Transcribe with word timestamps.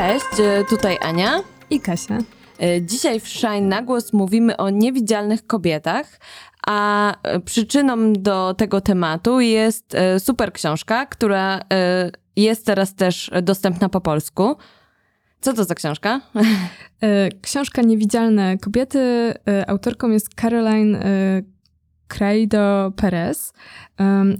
Cześć, 0.00 0.40
e, 0.40 0.64
tutaj 0.64 0.98
Ania. 1.00 1.42
I 1.70 1.80
Kasia. 1.80 2.18
E, 2.60 2.82
Dzisiaj 2.82 3.20
w 3.20 3.28
Shine 3.28 3.60
na 3.60 3.82
głos 3.82 4.12
mówimy 4.12 4.56
o 4.56 4.70
niewidzialnych 4.70 5.46
kobietach, 5.46 6.20
a 6.66 7.14
e, 7.22 7.40
przyczyną 7.40 8.12
do 8.12 8.54
tego 8.54 8.80
tematu 8.80 9.40
jest 9.40 9.96
super 10.18 10.52
książka, 10.52 11.06
która 11.06 11.60
jest 12.36 12.66
teraz 12.66 12.94
też 12.94 13.30
dostępna 13.42 13.88
po 13.88 14.00
polsku. 14.00 14.56
Co 15.40 15.52
to 15.52 15.64
za 15.64 15.74
książka? 15.74 16.20
Książka 17.42 17.82
Niewidzialne 17.82 18.58
kobiety. 18.58 19.34
Autorką 19.66 20.10
jest 20.10 20.34
Caroline 20.34 20.98
Creido 22.10 22.92
Perez. 22.96 23.52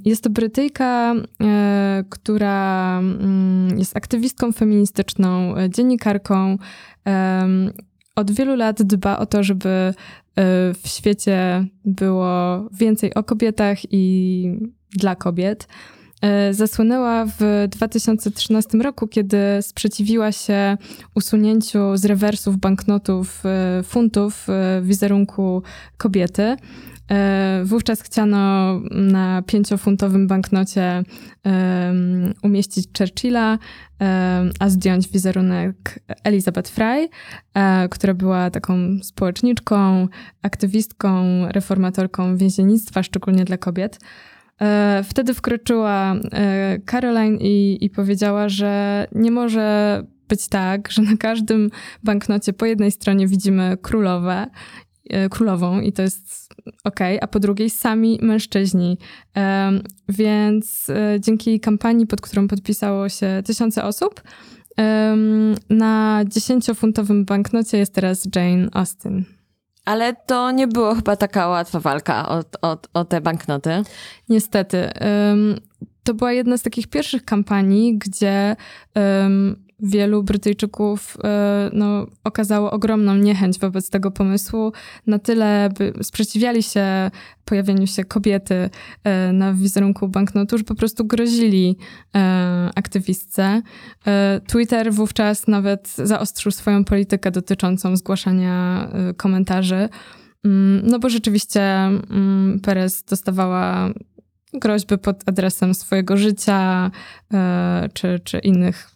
Jest 0.05 0.25
to 0.25 0.31
Brytyjka, 0.31 1.15
e, 1.43 2.05
która 2.09 2.99
mm, 2.99 3.79
jest 3.79 3.97
aktywistką 3.97 4.53
feministyczną, 4.53 5.57
e, 5.57 5.71
dziennikarką. 5.71 6.59
Od 8.17 8.31
wielu 8.31 8.57
lat 8.57 8.83
dba 8.83 9.19
o 9.19 9.27
to, 9.27 9.43
żeby 9.43 9.69
e, 9.69 9.95
w 10.75 10.89
świecie 10.89 11.65
było 11.85 12.69
więcej 12.73 13.15
o 13.15 13.23
kobietach 13.25 13.79
i 13.91 14.59
dla 14.93 15.15
kobiet. 15.17 15.69
Zasłynęła 16.51 17.27
w 17.27 17.69
2013 17.69 18.79
roku, 18.79 19.09
kiedy 19.09 19.39
sprzeciwiła 19.61 20.33
się 20.33 20.77
usunięciu 21.15 21.97
z 21.97 22.05
rewersów 22.05 22.57
banknotów 22.57 23.43
funtów 23.85 24.47
wizerunku 24.83 25.63
kobiety. 25.97 26.57
E, 27.11 27.63
Wówczas 27.65 28.03
chciano 28.03 28.75
na 28.91 29.43
pięciofuntowym 29.47 30.27
banknocie 30.27 31.03
umieścić 32.43 32.89
Churchilla, 32.99 33.59
a 34.61 34.69
zdjąć 34.69 35.09
wizerunek 35.09 36.01
Elizabeth 36.25 36.71
Fry, 36.71 37.09
e, 37.55 37.89
która 37.89 38.15
była 38.15 38.51
taką 38.51 38.79
społeczniczką, 39.03 40.09
aktywistką, 40.43 41.25
reformatorką 41.49 42.37
więziennictwa, 42.37 43.03
szczególnie 43.03 43.45
dla 43.45 43.57
kobiet. 43.57 43.99
E, 44.61 45.05
Wtedy 45.05 45.35
wkroczyła 45.35 46.15
Caroline 46.91 47.39
i, 47.41 47.85
i 47.85 47.91
powiedziała, 47.91 48.49
że 48.49 49.07
nie 49.13 49.31
może 49.31 50.03
być 50.29 50.49
tak, 50.49 50.91
że 50.93 51.03
na 51.03 51.17
każdym 51.17 51.71
banknocie 52.03 52.53
po 52.53 52.67
jednej 52.67 52.91
stronie 52.91 53.27
widzimy 53.27 53.77
królowe, 53.83 54.47
e, 54.47 54.90
królową 55.31 55.81
i 55.81 55.93
to 55.93 56.03
jest 56.03 56.55
okej, 56.85 57.19
a 57.21 57.27
po 57.27 57.41
drugiej 57.41 57.71
sami 57.71 58.19
mężczyźni. 58.23 58.99
Więc 60.09 60.91
e, 60.91 61.21
dzięki 61.21 61.61
kampanii, 61.61 62.07
pod 62.07 62.21
którą 62.21 62.49
podpisało 62.49 63.09
się 63.09 63.43
tysiące 63.45 63.85
osób, 63.85 64.23
na 65.71 66.25
10-funtowym 66.25 67.25
banknocie 67.25 67.79
jest 67.79 67.95
teraz 67.95 68.29
Jane 68.37 68.69
Austen. 68.73 69.25
Ale 69.85 70.15
to 70.27 70.51
nie 70.51 70.69
było 70.69 70.95
chyba 70.95 71.17
taka 71.17 71.49
łatwa 71.49 71.81
walka 71.81 72.29
o, 72.29 72.45
o, 72.63 72.79
o 72.95 73.05
te 73.05 73.21
banknoty. 73.21 73.83
Niestety. 74.29 74.91
To 76.03 76.15
była 76.15 76.33
jedna 76.33 76.59
z 76.59 76.63
takich 76.63 76.87
pierwszych 76.87 77.25
kampanii, 77.25 77.99
gdzie 77.99 78.57
ym, 79.25 79.65
wielu 79.83 80.23
Brytyjczyków 80.23 81.17
y, 81.17 81.21
no, 81.73 82.07
okazało 82.25 82.71
ogromną 82.71 83.15
niechęć 83.15 83.59
wobec 83.59 83.91
tego 83.91 84.11
pomysłu. 84.11 84.73
Na 85.07 85.19
tyle 85.19 85.69
by 85.79 85.93
sprzeciwiali 86.03 86.63
się 86.63 87.11
pojawieniu 87.45 87.87
się 87.87 88.05
kobiety 88.05 88.55
y, 89.29 89.33
na 89.33 89.55
wizerunku 89.55 90.09
banknotu, 90.09 90.59
że 90.59 90.65
po 90.65 90.75
prostu 90.75 91.05
grozili 91.05 91.77
y, 92.17 92.19
aktywistce. 92.75 93.63
Twitter 94.47 94.93
wówczas 94.93 95.49
nawet 95.49 95.89
zaostrzył 95.89 96.53
swoją 96.53 96.85
politykę 96.85 97.31
dotyczącą 97.31 97.97
zgłaszania 97.97 98.89
komentarzy. 99.17 99.89
Mm, 100.45 100.83
No 100.87 100.99
bo 100.99 101.09
rzeczywiście 101.09 101.63
mm, 101.63 102.61
Perez 102.63 103.05
dostawała 103.05 103.91
groźby 104.53 104.99
pod 104.99 105.29
adresem 105.29 105.75
swojego 105.75 106.17
życia 106.17 106.91
e, 107.35 107.89
czy, 107.95 108.21
czy 108.25 108.39
innych 108.39 108.91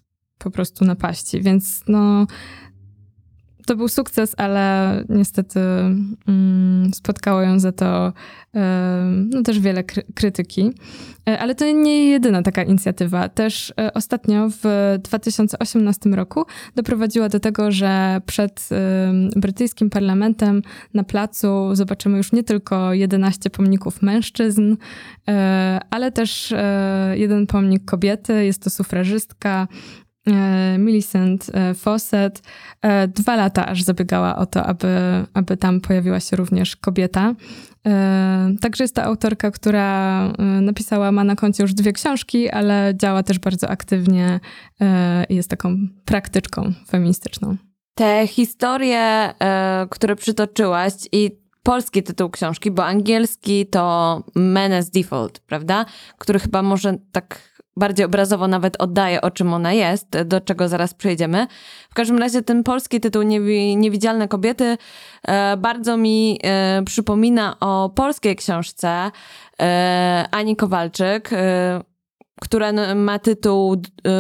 po 0.45 0.51
prostu 0.51 0.85
napaści. 0.85 1.43
Więc 1.43 1.83
no, 1.89 2.27
to 3.67 3.77
był 3.77 3.89
sukces, 3.89 4.35
ale 4.37 5.05
niestety 5.09 5.61
mm, 6.29 6.95
spotkało 6.95 7.43
ją 7.43 7.59
za 7.59 7.73
to 7.73 8.13
e, 8.55 9.03
no, 9.31 9.43
też 9.43 9.61
wiele 9.61 9.83
kry- 9.83 10.05
krytyki. 10.15 10.73
E, 11.29 11.39
Ale 11.39 11.55
to 11.55 11.65
nie 11.73 12.09
jedyna 12.09 12.43
taka 12.43 12.63
inicjatywa. 12.63 13.29
Też 13.29 13.73
e, 13.81 13.95
ostatnio 13.95 14.49
w 14.63 14.99
2018 15.03 16.11
roku 16.11 16.45
doprowadziła 16.75 17.29
do 17.29 17.41
tego, 17.41 17.71
że 17.71 18.21
przed 18.27 18.69
brytyjskim 19.37 19.91
parlamentem 19.91 20.63
na 20.95 21.05
placu 21.05 21.71
zobaczymy 21.73 22.17
już 22.17 22.33
nie 22.33 22.45
tylko 22.45 22.93
11 22.93 23.51
pomników 23.51 24.03
mężczyzn, 24.03 24.77
e, 25.29 25.81
ale 25.91 26.13
też 26.13 26.55
jeden 27.15 27.47
pomnik 27.47 27.85
kobiety. 27.85 28.45
Jest 28.45 28.63
to 28.63 28.71
sufrażystka 28.71 29.69
Millicent 30.79 31.51
e, 31.55 31.75
Fawcett. 31.75 32.43
E, 32.83 33.09
Dwa 33.09 33.37
lata 33.37 33.67
aż 33.67 33.83
zabiegała 33.83 34.37
o 34.37 34.47
to, 34.47 34.67
aby, 34.67 34.89
aby 35.35 35.57
tam 35.57 35.81
pojawiła 35.81 36.21
się 36.21 36.37
również 36.37 36.77
kobieta. 36.77 37.35
E, 37.87 38.55
Także 38.61 38.85
jest 38.85 38.95
to 38.95 39.03
autorka, 39.03 39.51
która 39.51 40.21
e, 40.39 40.43
napisała, 40.43 41.13
ma 41.13 41.25
na 41.25 41.37
koncie 41.37 41.63
już 41.63 41.75
dwie 41.75 41.93
książki, 41.93 42.51
ale 42.51 42.93
działa 42.97 43.23
też 43.23 43.39
bardzo 43.39 43.69
aktywnie 43.69 44.41
e, 44.81 45.25
i 45.29 45.35
jest 45.35 45.51
taką 45.51 45.77
praktyczką 46.05 46.73
feministyczną. 46.89 47.57
Te 47.95 48.27
historie, 48.27 48.99
e, 48.99 49.87
które 49.91 50.17
przytoczyłaś 50.17 50.93
i 51.13 51.45
polski 51.63 52.03
tytuł 52.03 52.31
książki, 52.31 52.71
bo 52.71 52.85
angielski 52.85 53.67
to 53.67 54.23
Menace 54.35 54.91
Default, 54.95 55.41
prawda? 55.41 55.85
Który 56.19 56.39
chyba 56.39 56.63
może 56.63 56.95
tak 57.13 57.54
bardziej 57.77 58.07
obrazowo 58.07 58.49
nawet 58.49 58.83
oddaje, 58.83 59.21
o 59.21 59.31
czym 59.31 59.55
ona 59.55 59.73
jest, 59.73 60.23
do 60.23 60.41
czego 60.41 60.69
zaraz 60.69 60.95
przejdziemy. 60.95 61.47
W 61.91 61.95
każdym 61.95 62.19
razie 62.19 62.43
ten 62.43 62.63
polski 62.63 63.01
tytuł 63.01 63.23
Niewi- 63.23 63.77
Niewidzialne 63.77 64.29
kobiety 64.29 64.79
e, 65.29 65.57
bardzo 65.57 65.97
mi 65.97 66.39
e, 66.45 66.83
przypomina 66.87 67.57
o 67.61 67.91
polskiej 67.95 68.37
książce 68.37 69.11
e, 69.61 70.25
Ani 70.31 70.57
Kowalczyk, 70.57 71.31
która 72.41 72.73
ma 72.95 73.19
tytuł 73.19 73.77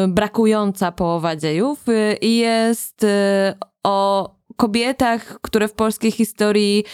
Brakująca 0.08 0.92
połowa 0.92 1.36
dziejów 1.36 1.84
i 2.20 2.36
jest 2.36 3.06
o 3.84 4.30
kobietach, 4.56 5.38
które 5.42 5.68
w 5.68 5.72
polskiej 5.72 6.10
historii 6.12 6.84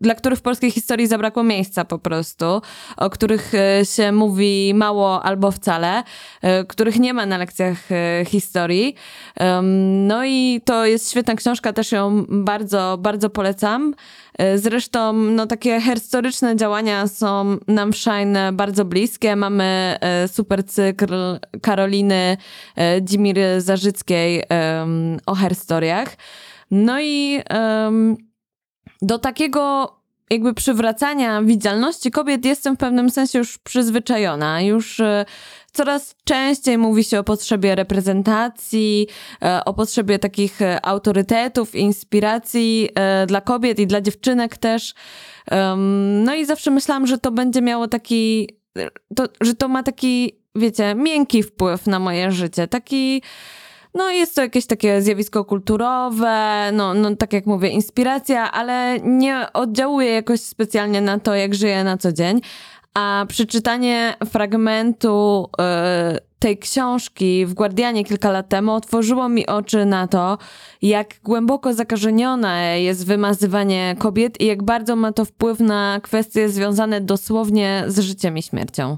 dla 0.00 0.14
których 0.14 0.38
w 0.38 0.42
polskiej 0.42 0.70
historii 0.70 1.06
zabrakło 1.06 1.42
miejsca 1.42 1.84
po 1.84 1.98
prostu, 1.98 2.62
o 2.96 3.10
których 3.10 3.54
e, 3.54 3.84
się 3.84 4.12
mówi 4.12 4.72
mało 4.74 5.22
albo 5.24 5.50
wcale, 5.50 6.02
e, 6.42 6.64
których 6.64 6.98
nie 6.98 7.14
ma 7.14 7.26
na 7.26 7.38
lekcjach 7.38 7.92
e, 7.92 8.24
historii. 8.24 8.94
No 10.06 10.24
i 10.24 10.60
to 10.64 10.86
jest 10.86 11.10
świetna 11.10 11.34
książka, 11.34 11.72
też 11.72 11.92
ją 11.92 12.24
bardzo, 12.28 12.98
bardzo 13.00 13.30
polecam. 13.30 13.94
E, 14.38 14.58
Zresztą 14.58 15.12
no, 15.12 15.46
takie 15.46 15.80
historyczne 15.80 16.56
działania 16.56 17.06
są 17.06 17.56
nam 17.68 17.92
Shine 17.92 18.52
bardzo 18.52 18.84
bliskie. 18.84 19.36
Mamy 19.36 19.98
e, 20.00 20.28
super 20.28 20.64
cykl 20.66 21.38
Karoliny 21.62 22.36
e, 22.76 23.02
Dzimiry 23.02 23.60
Zarzyckiej 23.60 24.42
o 25.26 25.34
herstoriach. 25.34 26.16
No 26.70 27.00
i 27.00 27.40
em, 27.48 28.16
do 29.02 29.18
takiego 29.18 29.92
jakby 30.32 30.54
przywracania 30.54 31.42
widzialności 31.42 32.10
kobiet 32.10 32.44
jestem 32.44 32.76
w 32.76 32.78
pewnym 32.78 33.10
sensie 33.10 33.38
już 33.38 33.58
przyzwyczajona. 33.58 34.60
Już 34.60 35.00
e, 35.00 35.24
coraz 35.72 36.14
częściej 36.24 36.78
mówi 36.78 37.04
się 37.04 37.18
o 37.18 37.24
potrzebie 37.24 37.74
reprezentacji, 37.74 39.06
e, 39.42 39.64
o 39.64 39.74
potrzebie 39.74 40.18
takich 40.18 40.62
e, 40.62 40.86
autorytetów, 40.86 41.74
inspiracji 41.74 42.88
dla 43.26 43.40
kobiet 43.40 43.78
i 43.78 43.86
dla 43.86 44.00
dziewczynek 44.00 44.56
też. 44.56 44.94
No 46.24 46.34
i 46.34 46.44
zawsze 46.44 46.70
myślałam, 46.70 47.06
że 47.06 47.18
to 47.18 47.30
będzie 47.30 47.62
miało 47.62 47.88
taki, 47.88 48.48
to, 49.16 49.24
że 49.40 49.54
to 49.54 49.68
ma 49.68 49.82
taki, 49.82 50.38
wiecie, 50.54 50.94
miękki 50.94 51.42
wpływ 51.42 51.86
na 51.86 51.98
moje 51.98 52.32
życie. 52.32 52.68
Taki, 52.68 53.22
no 53.94 54.10
jest 54.10 54.34
to 54.34 54.42
jakieś 54.42 54.66
takie 54.66 55.02
zjawisko 55.02 55.44
kulturowe, 55.44 56.70
no, 56.72 56.94
no 56.94 57.16
tak 57.16 57.32
jak 57.32 57.46
mówię, 57.46 57.68
inspiracja, 57.68 58.52
ale 58.52 59.00
nie 59.00 59.46
oddziałuje 59.52 60.10
jakoś 60.10 60.40
specjalnie 60.40 61.00
na 61.00 61.18
to, 61.18 61.34
jak 61.34 61.54
żyję 61.54 61.84
na 61.84 61.96
co 61.96 62.12
dzień. 62.12 62.40
A 62.94 63.26
przeczytanie 63.28 64.14
fragmentu 64.30 65.48
e, 65.60 66.18
tej 66.38 66.58
książki 66.58 67.46
w 67.46 67.54
Guardianie 67.54 68.04
kilka 68.04 68.30
lat 68.30 68.48
temu 68.48 68.72
otworzyło 68.72 69.28
mi 69.28 69.46
oczy 69.46 69.86
na 69.86 70.06
to, 70.06 70.38
jak 70.82 71.20
głęboko 71.24 71.74
zakażenione 71.74 72.82
jest 72.82 73.06
wymazywanie 73.06 73.96
kobiet 73.98 74.40
i 74.40 74.46
jak 74.46 74.62
bardzo 74.62 74.96
ma 74.96 75.12
to 75.12 75.24
wpływ 75.24 75.60
na 75.60 76.00
kwestie 76.02 76.48
związane 76.48 77.00
dosłownie 77.00 77.84
z 77.86 77.98
życiem 77.98 78.38
i 78.38 78.42
śmiercią. 78.42 78.96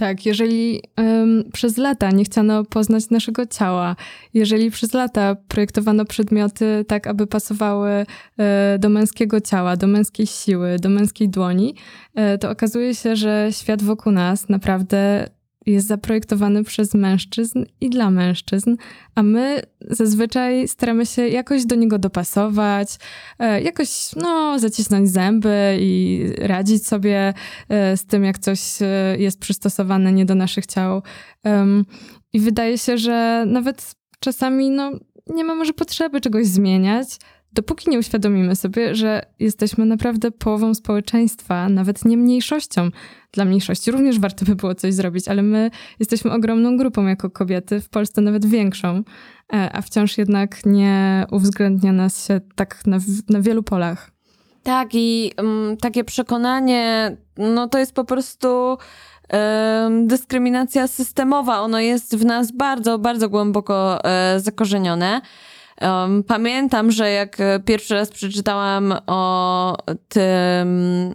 Tak, 0.00 0.26
jeżeli 0.26 0.82
um, 0.98 1.44
przez 1.52 1.76
lata 1.76 2.10
nie 2.10 2.24
chciano 2.24 2.64
poznać 2.64 3.10
naszego 3.10 3.46
ciała, 3.46 3.96
jeżeli 4.34 4.70
przez 4.70 4.94
lata 4.94 5.36
projektowano 5.48 6.04
przedmioty 6.04 6.84
tak, 6.88 7.06
aby 7.06 7.26
pasowały 7.26 8.06
e, 8.38 8.78
do 8.78 8.88
męskiego 8.88 9.40
ciała, 9.40 9.76
do 9.76 9.86
męskiej 9.86 10.26
siły, 10.26 10.76
do 10.78 10.88
męskiej 10.88 11.28
dłoni, 11.28 11.74
e, 12.14 12.38
to 12.38 12.50
okazuje 12.50 12.94
się, 12.94 13.16
że 13.16 13.48
świat 13.50 13.82
wokół 13.82 14.12
nas 14.12 14.48
naprawdę 14.48 15.30
jest 15.66 15.86
zaprojektowany 15.86 16.64
przez 16.64 16.94
mężczyzn 16.94 17.64
i 17.80 17.90
dla 17.90 18.10
mężczyzn, 18.10 18.76
a 19.14 19.22
my 19.22 19.62
zazwyczaj 19.80 20.68
staramy 20.68 21.06
się 21.06 21.28
jakoś 21.28 21.64
do 21.64 21.76
niego 21.76 21.98
dopasować, 21.98 22.96
e, 23.38 23.62
jakoś 23.62 23.88
no, 24.16 24.58
zacisnąć 24.58 25.10
zęby 25.10 25.76
i 25.80 26.24
radzić 26.38 26.86
sobie 26.86 27.34
e, 27.68 27.96
z 27.96 28.06
tym, 28.06 28.24
jak 28.24 28.38
coś 28.38 28.82
e, 28.82 28.86
jest 29.18 29.40
przystosowane 29.40 30.12
nie 30.12 30.24
do 30.24 30.34
naszych 30.34 30.66
ciał. 30.66 31.02
I 32.32 32.40
wydaje 32.40 32.78
się, 32.78 32.98
że 32.98 33.44
nawet 33.46 33.94
czasami 34.20 34.70
no, 34.70 34.92
nie 35.26 35.44
ma 35.44 35.54
może 35.54 35.72
potrzeby 35.72 36.20
czegoś 36.20 36.46
zmieniać, 36.46 37.08
dopóki 37.52 37.90
nie 37.90 37.98
uświadomimy 37.98 38.56
sobie, 38.56 38.94
że 38.94 39.22
jesteśmy 39.38 39.86
naprawdę 39.86 40.30
połową 40.30 40.74
społeczeństwa, 40.74 41.68
nawet 41.68 42.04
nie 42.04 42.16
mniejszością. 42.16 42.90
Dla 43.32 43.44
mniejszości 43.44 43.90
również 43.90 44.18
warto 44.18 44.44
by 44.44 44.56
było 44.56 44.74
coś 44.74 44.94
zrobić, 44.94 45.28
ale 45.28 45.42
my 45.42 45.70
jesteśmy 45.98 46.32
ogromną 46.32 46.76
grupą 46.76 47.06
jako 47.06 47.30
kobiety, 47.30 47.80
w 47.80 47.88
Polsce 47.88 48.20
nawet 48.20 48.46
większą, 48.46 49.02
e, 49.52 49.70
a 49.72 49.82
wciąż 49.82 50.18
jednak 50.18 50.66
nie 50.66 51.26
uwzględnia 51.30 51.92
nas 51.92 52.26
się 52.26 52.40
tak 52.54 52.86
na, 52.86 52.98
na 53.28 53.40
wielu 53.40 53.62
polach. 53.62 54.10
Tak, 54.62 54.88
i 54.92 55.32
um, 55.38 55.76
takie 55.76 56.04
przekonanie, 56.04 57.16
no 57.36 57.68
to 57.68 57.78
jest 57.78 57.94
po 57.94 58.04
prostu 58.04 58.78
dyskryminacja 60.06 60.88
systemowa. 60.88 61.60
Ono 61.60 61.80
jest 61.80 62.16
w 62.16 62.24
nas 62.24 62.52
bardzo, 62.52 62.98
bardzo 62.98 63.28
głęboko 63.28 64.00
um, 64.04 64.40
zakorzenione. 64.40 65.20
Um, 65.80 66.24
pamiętam, 66.24 66.90
że 66.90 67.10
jak 67.10 67.40
e, 67.40 67.60
pierwszy 67.60 67.94
raz 67.94 68.10
przeczytałam 68.10 68.94
o 69.06 69.76
tym, 70.08 71.14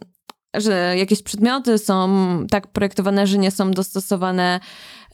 że 0.57 0.95
jakieś 0.97 1.23
przedmioty 1.23 1.77
są 1.77 2.07
tak 2.49 2.67
projektowane, 2.67 3.27
że 3.27 3.37
nie 3.37 3.51
są 3.51 3.71
dostosowane 3.71 4.59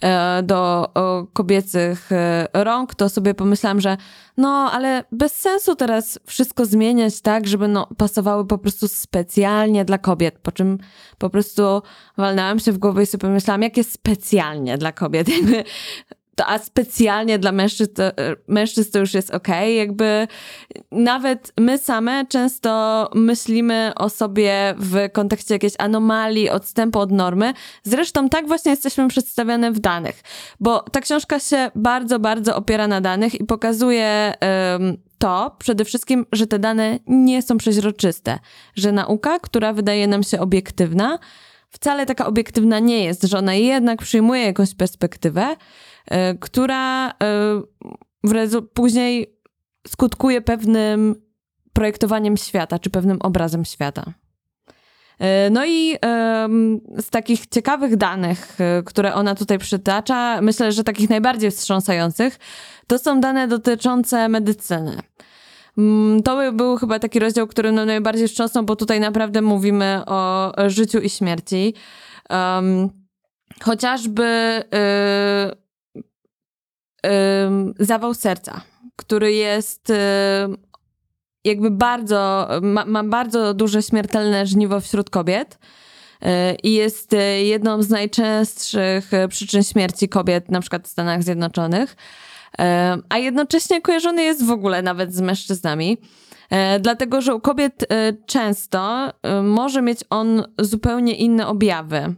e, 0.02 0.44
do 0.44 0.92
kobiecych 1.34 2.12
e, 2.12 2.48
rąk, 2.54 2.96
to 2.96 3.10
sobie 3.10 3.34
pomyślałam, 3.34 3.82
że 3.82 3.98
no, 4.38 4.72
ale 4.72 5.04
bez 5.12 5.36
sensu 5.36 5.76
teraz 5.76 6.20
wszystko 6.26 6.66
zmieniać 6.66 7.22
tak, 7.22 7.48
żeby 7.48 7.68
no, 7.68 7.88
pasowały 7.98 8.48
po 8.48 8.58
prostu 8.58 8.88
specjalnie 8.88 9.86
dla 9.86 9.98
kobiet, 9.98 10.40
po 10.40 10.52
czym 10.52 10.78
po 11.18 11.30
prostu 11.30 11.82
walnęłam 12.18 12.60
się 12.60 12.72
w 12.72 12.78
głowę 12.78 13.04
i 13.04 13.06
sobie 13.06 13.22
pomyślałam, 13.22 13.62
jakie 13.62 13.84
specjalnie 13.84 14.78
dla 14.78 14.92
kobiet. 14.92 15.28
to, 16.42 16.48
a 16.48 16.60
specjalnie 16.60 17.40
dla 17.40 17.52
mężczyzn 17.52 17.94
to, 17.94 18.04
mężczyzn 18.48 18.92
to 18.92 19.00
już 19.00 19.14
jest 19.14 19.32
okej. 19.32 19.64
Okay. 19.64 19.74
Jakby 19.74 20.28
nawet 20.92 21.54
my 21.60 21.78
same 21.78 22.26
często 22.26 23.10
myślimy 23.16 23.92
o 23.96 24.10
sobie 24.10 24.76
w 24.78 25.12
kontekście 25.14 25.56
jakiejś 25.56 25.74
anomalii, 25.80 26.50
odstępu 26.50 27.00
od 27.00 27.12
normy. 27.12 27.54
Zresztą 27.84 28.30
tak 28.30 28.48
właśnie 28.48 28.72
jesteśmy 28.72 29.08
przedstawiane 29.08 29.72
w 29.72 29.80
danych, 29.80 30.24
bo 30.60 30.80
ta 30.80 31.02
książka 31.02 31.40
się 31.40 31.72
bardzo, 31.76 32.20
bardzo 32.20 32.56
opiera 32.56 32.88
na 32.88 33.02
danych 33.02 33.42
i 33.42 33.46
pokazuje 33.46 34.34
um, 34.80 34.98
to 35.18 35.56
przede 35.60 35.86
wszystkim, 35.86 36.26
że 36.32 36.48
te 36.48 36.60
dane 36.60 37.00
nie 37.08 37.42
są 37.42 37.58
przeźroczyste, 37.58 38.40
że 38.76 38.92
nauka, 38.92 39.40
która 39.40 39.74
wydaje 39.74 40.08
nam 40.08 40.24
się 40.24 40.40
obiektywna, 40.40 41.20
wcale 41.70 42.06
taka 42.06 42.26
obiektywna 42.26 42.80
nie 42.80 43.04
jest, 43.04 43.24
że 43.24 43.38
ona 43.38 43.54
jednak 43.54 44.02
przyjmuje 44.02 44.46
jakąś 44.46 44.76
perspektywę, 44.76 45.56
która 46.40 47.10
e, 47.10 48.62
później 48.74 49.38
skutkuje 49.88 50.42
pewnym 50.42 51.16
projektowaniem 51.74 52.38
świata, 52.38 52.80
czy 52.80 52.90
pewnym 52.90 53.18
obrazem 53.22 53.66
świata. 53.66 54.14
E, 55.20 55.50
no 55.50 55.66
i 55.66 55.96
z 56.98 57.10
takich 57.10 57.48
ciekawych 57.48 57.96
danych, 57.96 58.58
które 58.86 59.14
ona 59.14 59.36
tutaj 59.36 59.60
przytacza, 59.60 60.42
myślę, 60.42 60.72
że 60.72 60.84
takich 60.84 61.10
najbardziej 61.10 61.52
wstrząsających, 61.52 62.40
to 62.88 63.00
są 63.00 63.22
dane 63.22 63.48
dotyczące 63.48 64.30
medycyny. 64.30 64.98
Mm, 65.78 66.24
to 66.24 66.52
był 66.52 66.78
chyba 66.78 67.00
taki 67.00 67.20
rozdział, 67.20 67.48
który 67.48 67.72
mnie 67.72 67.86
najbardziej 67.86 68.28
wstrząsnął, 68.28 68.64
bo 68.64 68.76
tutaj 68.76 69.00
naprawdę 69.00 69.42
mówimy 69.42 70.02
o 70.06 70.54
życiu 70.68 71.00
i 71.00 71.10
śmierci. 71.10 71.74
Um, 72.30 72.90
chociażby 73.64 74.62
zawał 77.80 78.14
serca, 78.14 78.62
który 78.96 79.34
jest 79.34 79.92
jakby 81.44 81.72
bardzo, 81.72 82.50
ma, 82.62 82.86
ma 82.86 83.04
bardzo 83.04 83.54
duże 83.54 83.82
śmiertelne 83.82 84.48
żniwo 84.48 84.82
wśród 84.82 85.10
kobiet 85.10 85.60
y, 86.24 86.28
i 86.64 86.74
jest 86.74 87.14
y, 87.14 87.18
jedną 87.44 87.84
z 87.84 87.90
najczęstszych 87.90 89.14
y, 89.14 89.28
przyczyn 89.28 89.64
śmierci 89.64 90.10
kobiet, 90.10 90.52
na 90.52 90.62
przykład 90.62 90.88
w 90.88 90.92
Stanach 90.92 91.24
Zjednoczonych, 91.24 91.96
a 93.10 93.18
jednocześnie 93.18 93.82
kojarzony 93.82 94.24
jest 94.24 94.46
w 94.46 94.52
ogóle 94.52 94.82
nawet 94.82 95.14
z 95.14 95.22
mężczyznami. 95.22 95.98
Dlatego, 96.80 97.22
że 97.22 97.36
u 97.36 97.40
kobiet 97.40 97.86
często 98.26 99.12
może 99.44 99.82
mieć 99.82 100.00
on 100.10 100.44
zupełnie 100.60 101.16
inne 101.16 101.48
objawy. 101.48 102.16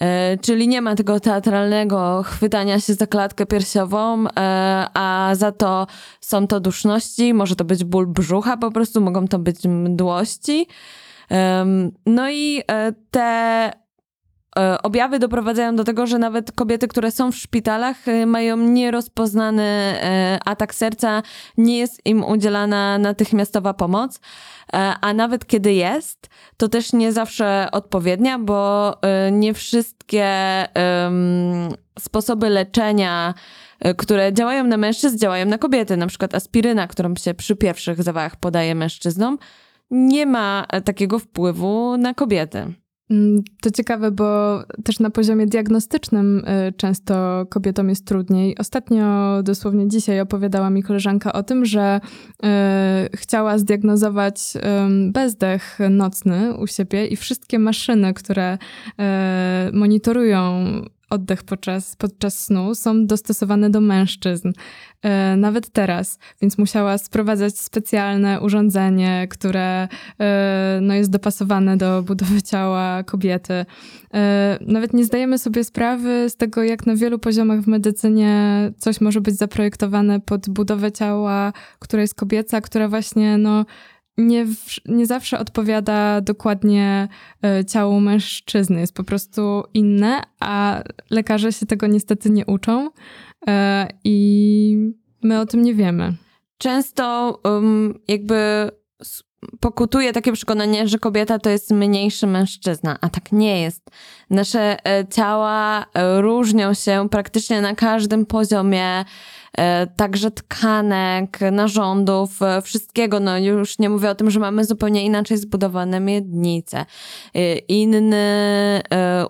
E, 0.00 0.38
czyli 0.38 0.68
nie 0.68 0.82
ma 0.82 0.94
tego 0.94 1.20
teatralnego 1.20 2.22
chwytania 2.22 2.80
się 2.80 2.94
za 2.94 3.06
klatkę 3.06 3.46
piersiową, 3.46 4.24
e, 4.26 4.30
a 4.94 5.30
za 5.34 5.52
to 5.52 5.86
są 6.20 6.46
to 6.46 6.60
duszności, 6.60 7.34
może 7.34 7.56
to 7.56 7.64
być 7.64 7.84
ból 7.84 8.06
brzucha 8.06 8.56
po 8.56 8.70
prostu, 8.70 9.00
mogą 9.00 9.28
to 9.28 9.38
być 9.38 9.64
mdłości. 9.64 10.66
No 12.06 12.30
i 12.30 12.62
e, 12.68 12.92
te 13.10 13.81
objawy 14.82 15.18
doprowadzają 15.18 15.76
do 15.76 15.84
tego, 15.84 16.06
że 16.06 16.18
nawet 16.18 16.52
kobiety, 16.52 16.88
które 16.88 17.10
są 17.10 17.32
w 17.32 17.36
szpitalach, 17.36 17.96
mają 18.26 18.56
nierozpoznany 18.56 19.98
atak 20.44 20.74
serca, 20.74 21.22
nie 21.58 21.78
jest 21.78 22.00
im 22.04 22.24
udzielana 22.24 22.98
natychmiastowa 22.98 23.74
pomoc. 23.74 24.20
E, 24.72 24.94
a 25.00 25.14
nawet 25.14 25.46
kiedy 25.46 25.72
jest, 25.72 26.28
to 26.56 26.68
też 26.68 26.92
nie 26.92 27.12
zawsze 27.12 27.68
odpowiednia, 27.72 28.38
bo 28.38 28.92
e, 29.02 29.32
nie 29.32 29.54
wszystkie 29.54 30.28
sposoby 31.98 32.48
leczenia, 32.48 33.34
e, 33.80 33.94
które 33.94 34.32
działają 34.32 34.64
na 34.64 34.76
mężczyzn, 34.76 35.18
działają 35.18 35.46
na 35.46 35.58
kobiety. 35.58 35.96
Na 35.96 36.06
przykład 36.06 36.34
aspiryna, 36.34 36.86
którą 36.86 37.14
się 37.14 37.34
przy 37.34 37.56
pierwszych 37.56 38.02
zawałach 38.02 38.36
podaje 38.36 38.74
mężczyznom, 38.74 39.38
nie 39.90 40.26
ma 40.26 40.66
takiego 40.84 41.18
wpływu 41.18 41.96
na 41.96 42.14
kobiety. 42.14 42.81
Mm, 43.12 43.42
to 43.60 43.70
ciekawe, 43.70 44.10
bo 44.10 44.60
też 44.84 45.00
na 45.00 45.10
poziomie 45.10 45.46
diagnostycznym 45.46 46.44
y, 46.68 46.72
często 46.72 47.46
kobietom 47.50 47.88
jest 47.88 48.06
trudniej. 48.06 48.58
Ostatnio, 48.58 49.42
dosłownie 49.42 49.88
dzisiaj, 49.88 50.20
opowiadała 50.20 50.70
mi 50.70 50.82
koleżanka 50.82 51.32
o 51.32 51.42
tym, 51.42 51.64
że 51.64 52.00
y, 53.12 53.16
chciała 53.16 53.58
zdiagnozować 53.58 54.52
bezdech 55.08 55.78
nocny 55.90 56.54
u 56.54 56.66
siebie 56.66 57.06
i 57.06 57.16
wszystkie 57.16 57.58
maszyny, 57.58 58.14
które 58.14 58.58
y, 58.58 59.72
monitorują 59.72 60.64
oddech 61.12 61.42
podczas, 61.42 61.96
podczas 61.96 62.38
snu 62.38 62.74
są 62.74 63.06
dostosowane 63.06 63.70
do 63.70 63.80
mężczyzn. 63.80 64.52
E, 65.02 65.36
nawet 65.36 65.68
teraz, 65.68 66.18
więc 66.42 66.58
musiała 66.58 66.98
sprowadzać 66.98 67.58
specjalne 67.58 68.40
urządzenie, 68.40 69.26
które 69.30 69.88
e, 70.20 70.78
no, 70.82 70.94
jest 70.94 71.10
dopasowane 71.10 71.76
do 71.76 72.02
budowy 72.02 72.42
ciała 72.52 73.02
kobiety. 73.02 73.66
E, 74.14 74.58
nawet 74.66 74.92
nie 74.92 75.04
zdajemy 75.04 75.38
sobie 75.38 75.64
sprawy 75.64 76.30
z 76.30 76.36
tego, 76.36 76.62
jak 76.62 76.86
na 76.86 76.96
wielu 76.96 77.18
poziomach 77.18 77.60
w 77.60 77.66
medycynie 77.66 78.70
coś 78.78 79.00
może 79.00 79.20
być 79.20 79.36
zaprojektowane 79.36 80.20
pod 80.20 80.50
budowę 80.50 80.92
ciała, 80.92 81.52
która 81.78 82.02
jest 82.02 82.14
kobieca, 82.14 82.60
która 82.60 82.88
właśnie 82.88 83.38
no, 83.38 83.64
nie, 84.18 84.46
nie 84.86 85.06
zawsze 85.06 85.38
odpowiada 85.38 86.20
dokładnie 86.20 87.08
e, 87.44 87.64
ciału 87.64 88.00
mężczyzny. 88.00 88.80
Jest 88.80 88.94
po 88.94 89.04
prostu 89.04 89.62
inne, 89.74 90.22
a 90.40 90.82
lekarze 91.10 91.52
się 91.52 91.66
tego 91.66 91.86
niestety 91.86 92.30
nie 92.30 92.46
uczą 92.46 92.90
e, 93.48 93.88
i 94.04 94.76
my 95.22 95.40
o 95.40 95.46
tym 95.46 95.62
nie 95.62 95.74
wiemy. 95.74 96.14
Często 96.58 97.38
um, 97.44 97.98
jakby 98.08 98.70
pokutuje 99.60 100.12
takie 100.12 100.32
przekonanie, 100.32 100.88
że 100.88 100.98
kobieta 100.98 101.38
to 101.38 101.50
jest 101.50 101.70
mniejszy 101.70 102.26
mężczyzna, 102.26 102.98
a 103.00 103.08
tak 103.08 103.32
nie 103.32 103.62
jest. 103.62 103.90
Nasze 104.30 104.86
e, 104.86 105.08
ciała 105.08 105.86
różnią 106.20 106.74
się 106.74 107.08
praktycznie 107.10 107.60
na 107.60 107.74
każdym 107.74 108.26
poziomie 108.26 109.04
także 109.96 110.30
tkanek, 110.30 111.38
narządów, 111.52 112.42
e, 112.42 112.62
wszystkiego. 112.62 113.20
No 113.20 113.38
już 113.38 113.78
nie 113.78 113.90
mówię 113.90 114.10
o 114.10 114.14
tym, 114.14 114.30
że 114.30 114.40
mamy 114.40 114.64
zupełnie 114.64 115.04
inaczej 115.04 115.36
zbudowane 115.38 116.00
miednice, 116.00 116.86
e, 117.34 117.56
inny 117.56 118.22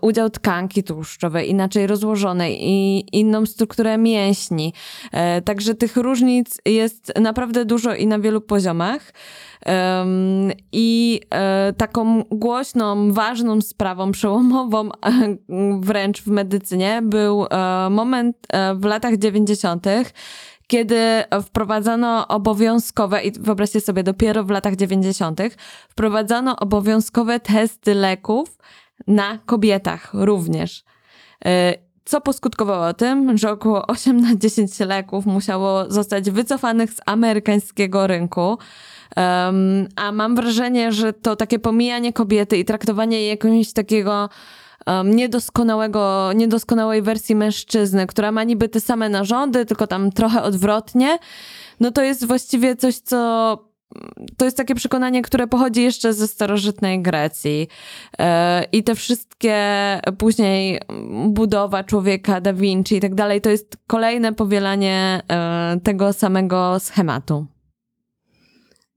udział 0.00 0.30
tkanki 0.30 0.84
tłuszczowej, 0.84 1.50
inaczej 1.50 1.86
rozłożonej 1.86 2.58
i 2.60 3.04
inną 3.12 3.46
strukturę 3.46 3.98
mięśni. 3.98 4.74
E, 5.12 5.42
także 5.42 5.74
tych 5.74 5.96
różnic 5.96 6.58
jest 6.66 7.12
naprawdę 7.20 7.64
dużo 7.64 7.94
i 7.94 8.06
na 8.06 8.18
wielu 8.18 8.40
poziomach. 8.40 9.12
I 10.72 11.20
e, 11.30 11.72
taką 11.72 12.24
głośną, 12.30 13.12
ważną 13.12 13.60
sprawą, 13.60 14.12
przełomową 14.12 14.88
wręcz 15.80 16.22
w 16.22 16.26
medycynie 16.26 17.02
był 17.02 17.46
moment 17.90 18.36
w 18.74 18.84
latach 18.84 19.16
90., 19.16 19.86
kiedy 20.66 21.24
wprowadzono 21.42 22.28
obowiązkowe, 22.28 23.22
i 23.22 23.32
wyobraźcie 23.40 23.80
sobie, 23.80 24.02
dopiero 24.02 24.44
w 24.44 24.50
latach 24.50 24.76
90., 24.76 25.40
wprowadzono 25.88 26.56
obowiązkowe 26.56 27.40
testy 27.40 27.94
leków 27.94 28.58
na 29.06 29.38
kobietach 29.38 30.10
również. 30.14 30.84
E, 31.44 31.74
co 32.04 32.20
poskutkowało 32.20 32.92
tym, 32.92 33.38
że 33.38 33.50
około 33.50 33.86
8 33.86 34.20
na 34.20 34.36
10 34.36 34.80
leków 34.80 35.26
musiało 35.26 35.90
zostać 35.90 36.30
wycofanych 36.30 36.92
z 36.92 37.00
amerykańskiego 37.06 38.06
rynku. 38.06 38.58
Um, 39.16 39.88
a 39.96 40.12
mam 40.12 40.36
wrażenie, 40.36 40.92
że 40.92 41.12
to 41.12 41.36
takie 41.36 41.58
pomijanie 41.58 42.12
kobiety 42.12 42.56
i 42.56 42.64
traktowanie 42.64 43.20
jej 43.20 43.28
jakiegoś 43.28 43.72
takiego 43.72 44.28
um, 44.86 45.16
niedoskonałego, 45.16 46.32
niedoskonałej 46.32 47.02
wersji 47.02 47.34
mężczyzny, 47.34 48.06
która 48.06 48.32
ma 48.32 48.44
niby 48.44 48.68
te 48.68 48.80
same 48.80 49.08
narządy, 49.08 49.66
tylko 49.66 49.86
tam 49.86 50.12
trochę 50.12 50.42
odwrotnie, 50.42 51.18
no 51.80 51.90
to 51.90 52.02
jest 52.02 52.26
właściwie 52.26 52.76
coś, 52.76 52.98
co 52.98 53.58
to 54.36 54.44
jest 54.44 54.56
takie 54.56 54.74
przekonanie, 54.74 55.22
które 55.22 55.46
pochodzi 55.46 55.82
jeszcze 55.82 56.12
ze 56.12 56.28
starożytnej 56.28 57.02
Grecji. 57.02 57.68
E, 58.18 58.64
I 58.72 58.84
te 58.84 58.94
wszystkie 58.94 59.56
później 60.18 60.80
budowa 61.28 61.84
człowieka, 61.84 62.40
Da 62.40 62.52
Vinci 62.52 62.96
i 62.96 63.00
tak 63.00 63.14
dalej, 63.14 63.40
to 63.40 63.50
jest 63.50 63.76
kolejne 63.86 64.32
powielanie 64.32 65.22
e, 65.30 65.80
tego 65.84 66.12
samego 66.12 66.80
schematu. 66.80 67.46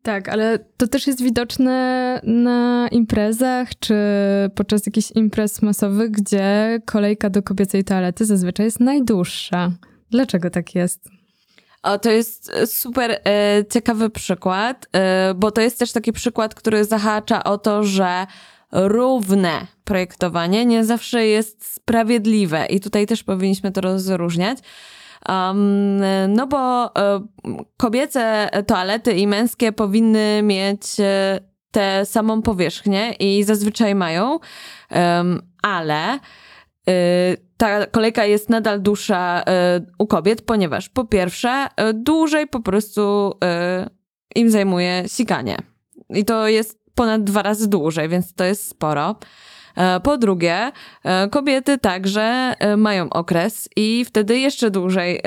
Tak, 0.05 0.29
ale 0.29 0.59
to 0.77 0.87
też 0.87 1.07
jest 1.07 1.21
widoczne 1.23 2.19
na 2.23 2.87
imprezach 2.91 3.69
czy 3.79 3.95
podczas 4.55 4.85
jakichś 4.85 5.11
imprez 5.11 5.61
masowych, 5.61 6.11
gdzie 6.11 6.79
kolejka 6.85 7.29
do 7.29 7.43
kobiecej 7.43 7.83
toalety 7.83 8.25
zazwyczaj 8.25 8.65
jest 8.65 8.79
najdłuższa. 8.79 9.71
Dlaczego 10.09 10.49
tak 10.49 10.75
jest? 10.75 11.09
O, 11.83 11.99
to 11.99 12.11
jest 12.11 12.51
super 12.65 13.11
e, 13.11 13.63
ciekawy 13.69 14.09
przykład, 14.09 14.87
e, 14.93 15.33
bo 15.33 15.51
to 15.51 15.61
jest 15.61 15.79
też 15.79 15.91
taki 15.91 16.13
przykład, 16.13 16.55
który 16.55 16.85
zahacza 16.85 17.43
o 17.43 17.57
to, 17.57 17.83
że 17.83 18.27
równe 18.71 19.67
projektowanie 19.83 20.65
nie 20.65 20.85
zawsze 20.85 21.27
jest 21.27 21.73
sprawiedliwe 21.73 22.65
i 22.65 22.79
tutaj 22.79 23.05
też 23.05 23.23
powinniśmy 23.23 23.71
to 23.71 23.81
rozróżniać. 23.81 24.59
Um, 25.29 26.01
no 26.27 26.47
bo 26.47 26.85
e, 26.85 27.21
kobiece 27.77 28.49
toalety 28.67 29.13
i 29.13 29.27
męskie 29.27 29.71
powinny 29.71 30.41
mieć 30.43 30.99
e, 30.99 31.39
tę 31.71 32.05
samą 32.05 32.41
powierzchnię 32.41 33.11
i 33.11 33.43
zazwyczaj 33.43 33.95
mają, 33.95 34.39
um, 34.91 35.41
ale 35.61 36.13
e, 36.13 36.19
ta 37.57 37.85
kolejka 37.85 38.25
jest 38.25 38.49
nadal 38.49 38.81
dłuższa 38.81 39.43
u 39.99 40.07
kobiet, 40.07 40.41
ponieważ 40.41 40.89
po 40.89 41.05
pierwsze 41.05 41.67
dłużej 41.93 42.47
po 42.47 42.59
prostu 42.59 43.33
im 44.35 44.49
zajmuje 44.49 45.03
sikanie. 45.07 45.57
I 46.09 46.25
to 46.25 46.47
jest 46.47 46.79
ponad 46.95 47.23
dwa 47.23 47.41
razy 47.41 47.69
dłużej, 47.69 48.09
więc 48.09 48.33
to 48.33 48.43
jest 48.43 48.67
sporo. 48.67 49.15
E, 49.75 49.99
po 49.99 50.17
drugie, 50.17 50.71
e, 51.03 51.29
kobiety 51.29 51.77
także 51.77 52.53
e, 52.59 52.77
mają 52.77 53.09
okres 53.09 53.69
i 53.75 54.05
wtedy 54.05 54.39
jeszcze 54.39 54.71
dłużej, 54.71 55.21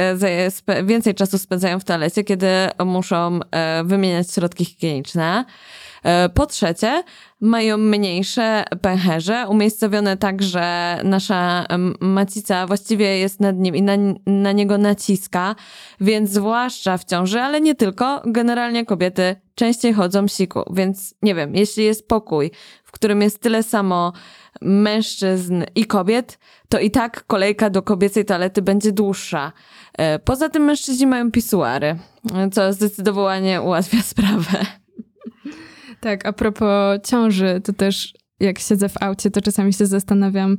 więcej 0.84 1.14
czasu 1.14 1.38
spędzają 1.38 1.80
w 1.80 1.84
toalecie, 1.84 2.24
kiedy 2.24 2.48
muszą 2.84 3.40
wymieniać 3.84 4.32
środki 4.32 4.64
higieniczne. 4.64 5.44
Po 6.34 6.46
trzecie, 6.46 7.02
mają 7.40 7.76
mniejsze 7.76 8.64
pęcherze, 8.82 9.46
umiejscowione 9.48 10.16
tak, 10.16 10.42
że 10.42 10.98
nasza 11.04 11.66
macica 12.00 12.66
właściwie 12.66 13.18
jest 13.18 13.40
nad 13.40 13.56
nim 13.56 13.76
i 13.76 13.82
na, 13.82 13.92
na 14.26 14.52
niego 14.52 14.78
naciska, 14.78 15.54
więc 16.00 16.30
zwłaszcza 16.30 16.98
w 16.98 17.04
ciąży, 17.04 17.40
ale 17.40 17.60
nie 17.60 17.74
tylko, 17.74 18.22
generalnie 18.26 18.86
kobiety 18.86 19.36
częściej 19.54 19.92
chodzą 19.92 20.28
siku, 20.28 20.64
więc 20.70 21.14
nie 21.22 21.34
wiem, 21.34 21.54
jeśli 21.54 21.84
jest 21.84 22.08
pokój, 22.08 22.50
w 22.84 22.92
którym 22.92 23.22
jest 23.22 23.40
tyle 23.40 23.62
samo 23.62 24.12
mężczyzn 24.60 25.64
i 25.74 25.84
kobiet, 25.84 26.38
to 26.68 26.78
i 26.78 26.90
tak 26.90 27.24
kolejka 27.26 27.70
do 27.70 27.82
kobiecej 27.82 28.24
toalety 28.24 28.62
będzie 28.62 28.92
dłuższa. 28.92 29.52
E, 29.98 30.18
poza 30.18 30.48
tym 30.48 30.62
mężczyźni 30.62 31.06
mają 31.06 31.30
pisuary, 31.30 31.98
co 32.52 32.72
zdecydowanie 32.72 33.62
ułatwia 33.62 34.02
sprawę. 34.12 34.66
Tak, 36.00 36.26
a 36.26 36.32
propos 36.32 37.00
ciąży, 37.04 37.60
to 37.64 37.72
też 37.72 38.14
jak 38.40 38.58
siedzę 38.58 38.88
w 38.88 39.02
aucie, 39.02 39.30
to 39.30 39.40
czasami 39.40 39.72
się 39.72 39.86
zastanawiam, 39.86 40.56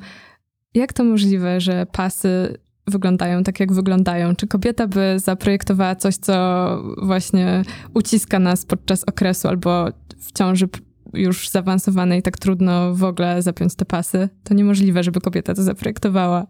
jak 0.74 0.93
to 0.93 1.03
możliwe, 1.03 1.62
że 1.62 1.86
pasy 1.91 2.58
wyglądają 2.88 3.43
tak, 3.43 3.60
jak 3.60 3.74
wyglądają. 3.74 4.36
Czy 4.36 4.48
kobieta 4.48 4.88
by 4.88 5.19
zaprojektowała 5.19 5.96
coś, 5.96 6.15
co 6.15 6.34
właśnie 7.01 7.63
uciska 7.93 8.39
nas 8.39 8.65
podczas 8.65 9.03
okresu 9.03 9.48
albo 9.48 9.88
w 10.19 10.31
ciąży 10.31 10.69
już 11.13 11.50
zaawansowanej 11.50 12.22
tak 12.22 12.38
trudno 12.38 12.96
w 12.96 13.03
ogóle 13.03 13.41
zapiąć 13.41 13.75
te 13.75 13.86
pasy? 13.86 14.29
To 14.43 14.53
niemożliwe, 14.53 15.03
żeby 15.03 15.22
kobieta 15.22 15.53
to 15.53 15.63
zaprojektowała. 15.63 16.48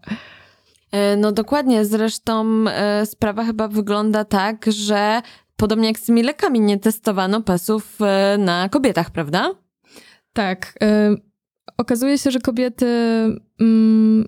E, 0.91 1.17
no 1.17 1.31
dokładnie, 1.31 1.85
zresztą 1.85 2.65
e, 2.67 3.05
sprawa 3.05 3.45
chyba 3.45 3.67
wygląda 3.67 4.25
tak, 4.25 4.65
że 4.71 5.21
podobnie 5.59 5.87
jak 5.87 5.99
z 5.99 6.05
tymi 6.05 6.23
lekami 6.23 6.59
nie 6.59 6.79
testowano 6.79 7.41
pasów 7.41 8.01
e, 8.01 8.37
na 8.37 8.69
kobietach, 8.69 9.11
prawda? 9.11 9.51
Tak. 10.33 10.79
Okazuje 11.77 12.17
się, 12.17 12.31
że 12.31 12.39
kobiety 12.39 12.85
mm, 13.59 14.25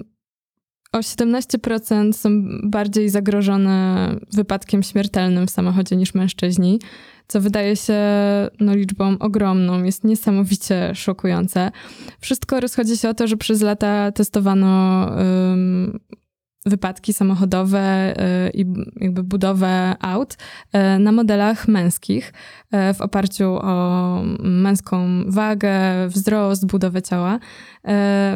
o 0.92 0.98
17% 0.98 2.14
są 2.14 2.30
bardziej 2.64 3.10
zagrożone 3.10 4.08
wypadkiem 4.34 4.84
śmiertelnym 4.84 5.48
w 5.48 5.52
samochodzie 5.52 5.96
niż 5.96 6.14
mężczyźni, 6.14 6.80
co 7.28 7.42
wydaje 7.42 7.76
się 7.76 8.00
no, 8.60 8.76
liczbą 8.76 9.16
ogromną, 9.20 9.84
jest 9.84 10.04
niesamowicie 10.04 10.96
szokujące. 10.96 11.72
Wszystko 12.20 12.60
rozchodzi 12.60 12.98
się 12.98 13.10
o 13.10 13.14
to, 13.14 13.28
że 13.28 13.38
przez 13.38 13.62
lata 13.62 14.12
testowano 14.12 15.06
um, 15.10 16.00
wypadki 16.66 17.14
samochodowe 17.14 18.14
y, 18.48 18.52
i 18.54 18.66
jakby 18.96 19.24
budowę 19.24 19.96
aut 20.00 20.34
y, 20.34 21.00
na 21.00 21.12
modelach 21.12 21.68
męskich 21.68 22.34
y, 22.90 22.94
w 22.94 23.02
oparciu 23.02 23.58
o 23.62 24.24
męską 24.40 25.24
wagę, 25.28 26.08
wzrost, 26.08 26.66
budowę 26.66 27.02
ciała. 27.02 27.40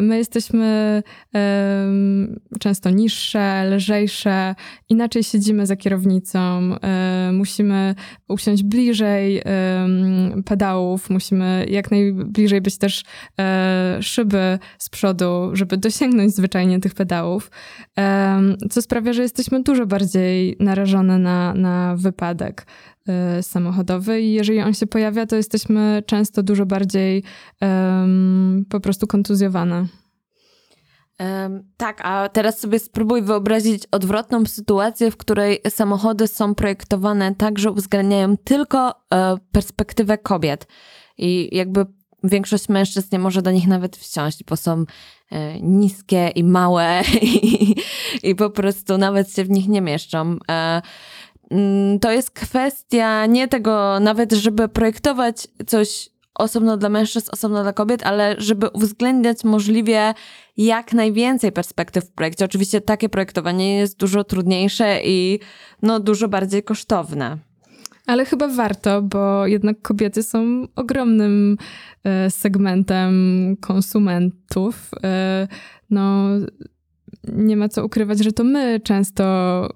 My 0.02 0.18
jesteśmy 0.18 1.04
często 2.60 2.90
niższe, 2.90 3.70
lżejsze, 3.70 4.56
inaczej 4.90 5.24
siedzimy 5.24 5.66
za 5.66 5.76
kierownicą, 5.76 6.76
musimy 7.34 7.96
usiąść 8.28 8.64
bliżej 8.64 9.42
pedałów, 10.46 11.10
musimy 11.10 11.66
jak 11.70 11.92
najbliżej 11.92 12.62
być 12.62 12.78
też 12.78 13.04
szyby 14.02 14.60
z 14.78 14.90
przodu, 14.90 15.50
żeby 15.54 15.78
dosięgnąć 15.78 16.36
zwyczajnie 16.36 16.80
tych 16.80 16.94
pedałów 16.94 17.52
co 18.70 18.82
sprawia, 18.82 19.14
że 19.14 19.22
jesteśmy 19.22 19.64
dużo 19.64 19.86
bardziej 19.86 20.58
narażone 20.60 21.20
na, 21.20 21.54
na 21.54 21.96
wypadek 21.98 22.68
e, 23.08 23.44
samochodowy 23.44 24.22
i 24.22 24.34
jeżeli 24.34 24.62
on 24.62 24.74
się 24.74 24.88
pojawia, 24.88 25.26
to 25.26 25.36
jesteśmy 25.36 26.04
często 26.06 26.44
dużo 26.44 26.66
bardziej 26.66 27.24
um, 27.62 28.66
po 28.70 28.80
prostu 28.80 29.08
kontuzjowane. 29.08 29.88
Um, 31.20 31.64
tak, 31.78 32.02
a 32.04 32.30
teraz 32.30 32.60
sobie 32.60 32.80
spróbuj 32.80 33.22
wyobrazić 33.22 33.84
odwrotną 33.92 34.46
sytuację, 34.46 35.12
w 35.12 35.18
której 35.18 35.60
samochody 35.70 36.28
są 36.28 36.56
projektowane 36.56 37.36
tak, 37.36 37.60
że 37.60 37.72
uwzględniają 37.72 38.38
tylko 38.38 38.94
e, 39.14 39.38
perspektywę 39.52 40.18
kobiet. 40.18 40.68
I 41.18 41.50
jakby 41.56 41.86
większość 42.24 42.70
mężczyzn 42.70 43.08
nie 43.12 43.20
może 43.20 43.42
do 43.42 43.52
nich 43.52 43.68
nawet 43.68 43.98
wsiąść, 43.98 44.44
bo 44.44 44.58
są 44.58 44.86
niskie 45.62 46.32
i 46.36 46.44
małe 46.44 47.02
i, 47.22 47.76
i 48.24 48.36
po 48.36 48.50
prostu 48.50 48.98
nawet 48.98 49.32
się 49.32 49.44
w 49.44 49.50
nich 49.50 49.68
nie 49.68 49.82
mieszczą. 49.82 50.38
E, 50.52 50.82
mm, 51.52 52.00
to 52.00 52.12
jest 52.12 52.32
kwestia 52.32 53.26
nie 53.26 53.48
tego 53.48 54.00
nawet, 54.00 54.34
żeby 54.34 54.70
projektować 54.70 55.48
coś 55.68 56.10
osobno 56.36 56.78
dla 56.78 56.90
mężczyzn, 56.90 57.30
osobno 57.32 57.64
dla 57.64 57.74
kobiet, 57.74 58.04
ale 58.04 58.36
żeby 58.38 58.70
uwzględniać 58.70 59.44
możliwie 59.44 60.14
jak 60.58 60.94
najwięcej 60.94 61.52
perspektyw 61.52 62.06
w 62.06 62.12
projekcie. 62.12 62.46
Oczywiście 62.46 62.82
takie 62.82 63.10
projektowanie 63.10 63.78
jest 63.78 64.00
dużo 64.00 64.24
trudniejsze 64.24 65.00
i 65.04 65.40
no, 65.82 66.00
dużo 66.00 66.28
bardziej 66.28 66.64
kosztowne. 66.64 67.38
Ale 68.08 68.26
chyba 68.26 68.48
warto, 68.48 69.02
bo 69.02 69.48
jednak 69.48 69.82
kobiety 69.82 70.24
są 70.24 70.68
ogromnym 70.76 71.58
e, 72.04 72.32
segmentem 72.32 73.14
konsumentów. 73.62 74.92
E, 75.04 75.48
no 75.90 76.30
nie 77.34 77.58
ma 77.58 77.70
co 77.70 77.86
ukrywać, 77.86 78.24
że 78.24 78.32
to 78.32 78.44
my 78.44 78.80
często 78.84 79.24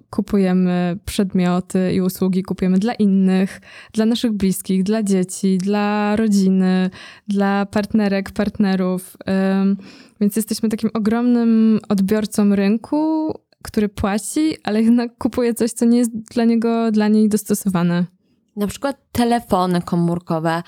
kupujemy 0.10 0.98
przedmioty 1.06 1.94
i 1.94 2.02
usługi, 2.02 2.44
kupujemy 2.44 2.80
dla 2.80 2.94
innych, 2.94 3.62
dla 3.94 4.06
naszych 4.06 4.32
bliskich, 4.32 4.84
dla 4.84 5.04
dzieci, 5.04 5.58
dla 5.58 6.16
rodziny, 6.16 6.90
dla 7.28 7.66
partnerek, 7.66 8.32
partnerów. 8.32 9.18
Więc 10.22 10.36
jesteśmy 10.36 10.70
takim 10.70 10.90
ogromnym 10.94 11.80
odbiorcą 11.90 12.56
rynku, 12.56 13.34
który 13.64 13.90
płaci, 13.90 14.56
ale 14.64 14.82
jednak 14.82 15.18
kupuje 15.18 15.54
coś, 15.54 15.72
co 15.72 15.86
nie 15.86 15.98
jest 15.98 16.18
dla 16.18 16.46
niego, 16.46 16.92
dla 16.92 17.08
niej 17.08 17.30
dostosowane. 17.30 18.06
Na 18.60 18.68
przykład 18.68 18.98
telefony 19.12 19.82
komórkowe. 19.82 20.64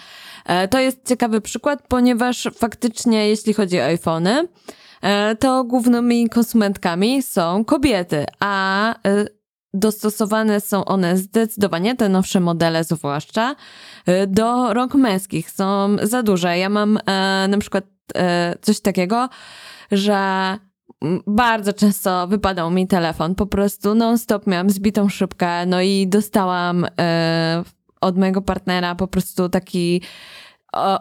E, 0.46 0.68
to 0.68 0.80
jest 0.80 1.08
ciekawy 1.08 1.42
przykład, 1.42 1.84
ponieważ 1.88 2.48
faktycznie, 2.56 3.30
jeśli 3.30 3.54
chodzi 3.54 3.80
o 3.80 3.84
iPhony, 3.84 4.48
e, 5.02 5.36
to 5.36 5.64
głównymi 5.64 6.30
konsumentkami 6.30 7.24
są 7.24 7.66
kobiety, 7.66 8.26
a 8.40 8.92
e, 8.94 9.26
dostosowane 9.74 10.62
są 10.62 10.86
one 10.86 11.18
zdecydowanie, 11.18 11.96
te 11.96 12.10
nowsze 12.10 12.40
modele 12.40 12.84
zwłaszcza, 12.84 13.56
do 14.28 14.74
rąk 14.74 14.96
męskich. 14.96 15.52
Są 15.52 15.96
za 16.02 16.24
duże. 16.24 16.58
Ja 16.58 16.70
mam 16.70 17.00
na 17.50 17.58
przykład 17.60 17.84
coś 18.62 18.80
takiego, 18.80 19.30
że 19.92 20.58
bardzo 21.28 21.74
często 21.74 22.28
wypadał 22.28 22.72
mi 22.72 22.88
telefon, 22.88 23.36
po 23.36 23.46
prostu 23.46 23.96
non-stop 23.96 24.48
miałam 24.48 24.70
zbitą 24.70 25.10
szybkę, 25.10 25.66
no 25.66 25.82
i 25.82 26.08
dostałam 26.08 26.88
od 28.02 28.18
mojego 28.18 28.42
partnera 28.42 28.96
po 28.96 29.08
prostu 29.08 29.50
taki 29.50 30.02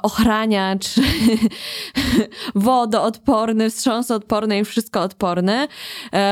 ochraniacz, 0.03 0.87
wodoodporny, 2.55 3.71
wstrząsodporny 3.71 4.59
i 4.59 4.65
wszystko 4.65 5.01
odporny. 5.01 5.69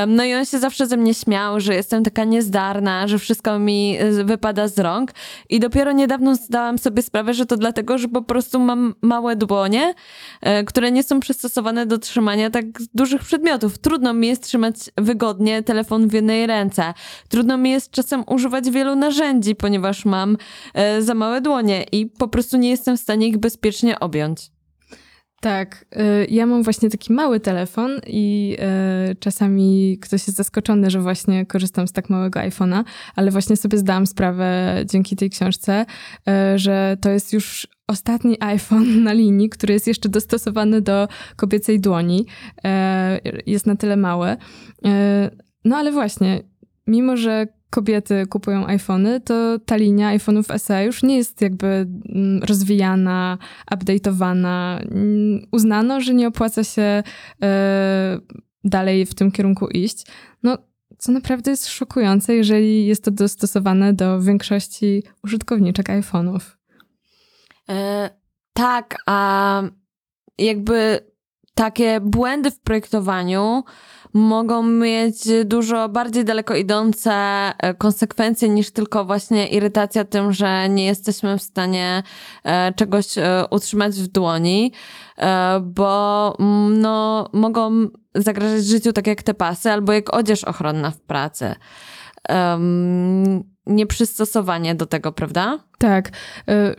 No 0.07 0.23
i 0.23 0.33
on 0.33 0.45
się 0.45 0.59
zawsze 0.59 0.87
ze 0.87 0.97
mnie 0.97 1.13
śmiał, 1.13 1.59
że 1.59 1.73
jestem 1.73 2.03
taka 2.03 2.23
niezdarna, 2.23 3.07
że 3.07 3.19
wszystko 3.19 3.59
mi 3.59 3.97
e, 3.99 4.23
wypada 4.23 4.67
z 4.67 4.79
rąk. 4.79 5.11
I 5.49 5.59
dopiero 5.59 5.91
niedawno 5.91 6.35
zdałam 6.35 6.77
sobie 6.77 7.01
sprawę, 7.01 7.33
że 7.33 7.45
to 7.45 7.57
dlatego, 7.57 7.97
że 7.97 8.07
po 8.07 8.21
prostu 8.21 8.59
mam 8.59 8.95
małe 9.01 9.35
dłonie, 9.35 9.93
e, 10.41 10.63
które 10.63 10.91
nie 10.91 11.03
są 11.03 11.19
przystosowane 11.19 11.85
do 11.85 11.97
trzymania 11.97 12.49
tak 12.49 12.65
dużych 12.93 13.21
przedmiotów. 13.21 13.77
Trudno 13.77 14.13
mi 14.13 14.27
jest 14.27 14.43
trzymać 14.43 14.75
wygodnie 14.97 15.63
telefon 15.63 16.07
w 16.07 16.13
jednej 16.13 16.47
ręce. 16.47 16.93
Trudno 17.29 17.57
mi 17.57 17.71
jest 17.71 17.91
czasem 17.91 18.23
używać 18.27 18.69
wielu 18.69 18.95
narzędzi, 18.95 19.55
ponieważ 19.55 20.05
mam 20.05 20.37
e, 20.73 21.01
za 21.01 21.13
małe 21.13 21.41
dłonie 21.41 21.85
i 21.91 22.05
po 22.05 22.27
prostu 22.27 22.57
nie 22.57 22.69
jestem 22.69 22.97
w 22.97 22.99
stanie 22.99 23.28
ich 23.29 23.37
bezpiecznie 23.37 23.99
objąć. 23.99 24.51
Tak, 25.41 25.85
y, 25.95 26.27
ja 26.29 26.45
mam 26.45 26.63
właśnie 26.63 26.89
taki 26.89 27.13
mały 27.13 27.39
telefon 27.39 27.91
i 28.07 28.57
y, 29.11 29.15
czasami 29.15 29.97
ktoś 30.01 30.27
jest 30.27 30.37
zaskoczony, 30.37 30.89
że 30.89 31.01
właśnie 31.01 31.45
korzystam 31.45 31.87
z 31.87 31.91
tak 31.91 32.09
małego 32.09 32.39
iPhone'a, 32.39 32.83
ale 33.15 33.31
właśnie 33.31 33.57
sobie 33.57 33.77
zdałam 33.77 34.07
sprawę 34.07 34.77
dzięki 34.85 35.15
tej 35.15 35.29
książce, 35.29 35.85
y, 36.29 36.59
że 36.59 36.97
to 37.01 37.09
jest 37.09 37.33
już 37.33 37.67
ostatni 37.87 38.37
iPhone 38.39 39.03
na 39.03 39.13
linii, 39.13 39.49
który 39.49 39.73
jest 39.73 39.87
jeszcze 39.87 40.09
dostosowany 40.09 40.81
do 40.81 41.07
kobiecej 41.35 41.79
dłoni. 41.79 42.25
Jest 43.45 43.65
na 43.65 43.75
tyle 43.75 43.97
mały. 43.97 44.37
No 45.65 45.77
ale 45.77 45.91
właśnie, 45.91 46.43
mimo 46.87 47.17
że 47.17 47.47
kobiety 47.69 48.27
kupują 48.29 48.67
iPhony, 48.67 49.21
to 49.21 49.59
ta 49.65 49.75
linia 49.75 50.17
iPhone'ów 50.17 50.57
SE 50.57 50.85
już 50.85 51.03
nie 51.03 51.17
jest 51.17 51.41
jakby 51.41 51.67
mm, 51.67 52.43
rozwijana, 52.43 53.37
update'owana. 53.71 54.81
Mm, 54.81 55.47
uznano, 55.51 56.01
że 56.01 56.13
nie 56.13 56.27
opłaca 56.27 56.63
się 56.63 57.03
e, 57.43 58.19
dalej 58.63 59.05
w 59.05 59.15
tym 59.15 59.31
kierunku 59.31 59.67
iść. 59.67 60.05
No, 60.43 60.57
co 60.97 61.11
naprawdę 61.11 61.51
jest 61.51 61.67
szokujące, 61.67 62.35
jeżeli 62.35 62.85
jest 62.85 63.03
to 63.03 63.11
dostosowane 63.11 63.93
do 63.93 64.21
większości 64.21 65.03
użytkowniczek 65.23 65.89
iPhone'ów. 65.89 66.39
E, 67.69 68.09
tak, 68.53 68.95
a 69.05 69.63
jakby 70.37 70.99
takie 71.59 71.99
błędy 71.99 72.51
w 72.51 72.59
projektowaniu 72.59 73.63
mogą 74.13 74.63
mieć 74.63 75.15
dużo 75.45 75.89
bardziej 75.89 76.25
daleko 76.25 76.55
idące 76.55 77.13
e, 77.13 77.73
konsekwencje 77.73 78.49
niż 78.49 78.71
tylko 78.71 79.05
właśnie 79.05 79.47
irytacja 79.47 80.05
tym, 80.05 80.33
że 80.33 80.69
nie 80.69 80.85
jesteśmy 80.85 81.37
w 81.37 81.41
stanie 81.41 82.03
e, 82.43 82.73
czegoś 82.73 83.17
e, 83.17 83.45
utrzymać 83.51 83.95
w 83.95 84.07
dłoni, 84.07 84.71
bo 85.61 86.35
mm, 86.39 86.81
no, 86.81 87.29
mogą 87.33 87.87
zagrażać 88.15 88.65
życiu 88.65 88.93
tak 88.93 89.07
jak 89.07 89.23
te 89.23 89.33
pasy 89.33 89.71
albo 89.71 89.93
jak 89.93 90.13
odzież 90.13 90.43
ochronna 90.43 90.91
w 90.91 91.01
pracy. 91.01 91.55
Um, 92.29 93.43
nieprzystosowanie 93.65 94.75
do 94.75 94.85
tego, 94.85 95.11
prawda? 95.11 95.59
Tak. 95.77 96.09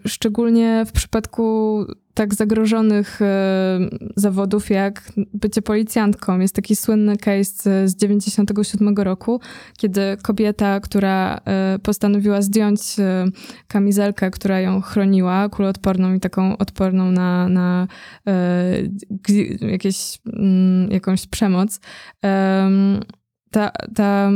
Szczególnie 0.07 0.85
w 0.87 0.93
przypadku 0.93 1.85
tak 2.15 2.35
zagrożonych 2.35 3.23
e, 3.23 3.79
zawodów 4.17 4.71
jak 4.71 5.13
bycie 5.35 5.63
policjantką. 5.63 6.39
Jest 6.39 6.55
taki 6.55 6.77
słynny 6.77 7.17
case 7.17 7.89
z 7.89 7.97
97 7.97 8.95
roku, 8.97 9.41
kiedy 9.77 10.01
kobieta, 10.23 10.81
która 10.81 11.41
e, 11.45 11.79
postanowiła 11.83 12.43
zdjąć 12.43 12.81
e, 12.99 13.27
kamizelkę, 13.69 14.31
która 14.31 14.61
ją 14.61 14.81
chroniła, 14.81 15.49
kuloodporną 15.49 16.15
i 16.15 16.21
taką 16.21 16.57
odporną 16.59 17.13
na, 17.13 17.49
na 17.49 17.87
jakieś, 19.61 20.19
mm, 20.27 20.91
jakąś 20.91 21.27
przemoc, 21.27 21.81
ta, 23.51 23.71
ta 23.95 24.31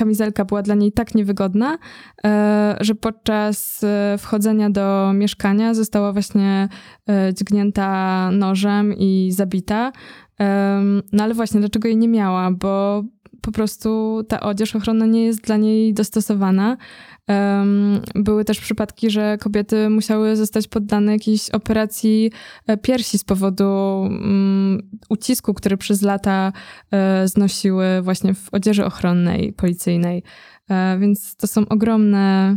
kamizelka 0.00 0.44
była 0.44 0.62
dla 0.62 0.74
niej 0.74 0.92
tak 0.92 1.14
niewygodna, 1.14 1.78
e, 2.24 2.76
że 2.80 2.94
podczas 2.94 3.84
e, 3.84 4.18
wchodzenia 4.18 4.70
do 4.70 5.12
mieszkania 5.14 5.74
została 5.74 6.12
właśnie 6.12 6.68
e, 7.08 7.34
dźgnięta 7.34 8.30
nożem 8.32 8.94
i 8.98 9.30
zabita. 9.32 9.92
No 11.12 11.24
ale 11.24 11.34
właśnie, 11.34 11.60
dlaczego 11.60 11.88
jej 11.88 11.96
nie 11.96 12.08
miała? 12.08 12.50
Bo 12.50 13.04
po 13.42 13.52
prostu 13.52 14.22
ta 14.28 14.40
odzież 14.40 14.76
ochronna 14.76 15.06
nie 15.06 15.24
jest 15.24 15.40
dla 15.40 15.56
niej 15.56 15.94
dostosowana. 15.94 16.76
Były 18.14 18.44
też 18.44 18.60
przypadki, 18.60 19.10
że 19.10 19.38
kobiety 19.38 19.90
musiały 19.90 20.36
zostać 20.36 20.68
poddane 20.68 21.12
jakiejś 21.12 21.50
operacji 21.50 22.30
e, 22.66 22.76
piersi 22.76 23.18
z 23.18 23.24
powodu 23.24 24.02
mm, 24.06 24.90
ucisku, 25.08 25.54
który 25.54 25.76
przez 25.76 26.02
lata 26.02 26.52
e, 26.90 27.28
znosiły 27.28 28.02
właśnie 28.02 28.34
w 28.34 28.54
odzieży 28.54 28.84
ochronnej, 28.84 29.52
policyjnej. 29.52 30.22
E, 30.70 30.98
więc 30.98 31.36
to 31.36 31.46
są 31.46 31.68
ogromne 31.68 32.56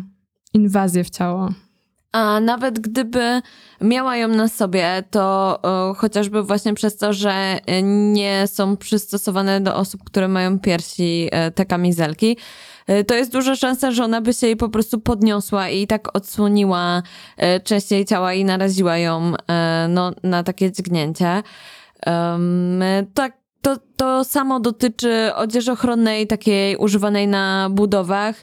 inwazje 0.53 1.03
w 1.03 1.09
ciało. 1.09 1.49
A 2.11 2.39
nawet 2.39 2.79
gdyby 2.79 3.41
miała 3.81 4.17
ją 4.17 4.27
na 4.27 4.47
sobie, 4.47 5.03
to 5.11 5.59
chociażby 5.97 6.43
właśnie 6.43 6.73
przez 6.73 6.97
to, 6.97 7.13
że 7.13 7.59
nie 7.83 8.47
są 8.47 8.77
przystosowane 8.77 9.61
do 9.61 9.75
osób, 9.75 10.03
które 10.03 10.27
mają 10.27 10.59
piersi, 10.59 11.29
te 11.55 11.65
kamizelki, 11.65 12.37
to 13.07 13.15
jest 13.15 13.31
duża 13.31 13.55
szansa, 13.55 13.91
że 13.91 14.03
ona 14.03 14.21
by 14.21 14.33
się 14.33 14.47
jej 14.47 14.55
po 14.55 14.69
prostu 14.69 14.99
podniosła 14.99 15.69
i 15.69 15.87
tak 15.87 16.17
odsłoniła 16.17 17.01
e, 17.37 17.59
część 17.59 17.91
jej 17.91 18.05
ciała 18.05 18.33
i 18.33 18.45
naraziła 18.45 18.97
ją 18.97 19.33
e, 19.47 19.87
no, 19.89 20.11
na 20.23 20.43
takie 20.43 20.71
dźgnięcie. 20.71 21.43
Um, 22.05 22.81
tak, 23.13 23.33
to, 23.61 23.77
to 23.97 24.23
samo 24.23 24.59
dotyczy 24.59 25.35
odzieży 25.35 25.71
ochronnej, 25.71 26.27
takiej 26.27 26.77
używanej 26.77 27.27
na 27.27 27.69
budowach. 27.71 28.35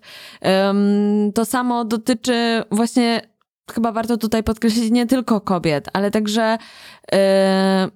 Um, 0.42 1.32
to 1.34 1.44
samo 1.44 1.84
dotyczy 1.84 2.62
właśnie 2.70 3.29
chyba 3.72 3.92
warto 3.92 4.16
tutaj 4.16 4.42
podkreślić 4.42 4.90
nie 4.90 5.06
tylko 5.06 5.40
kobiet, 5.40 5.88
ale 5.92 6.10
także 6.10 6.58
y, 6.58 7.16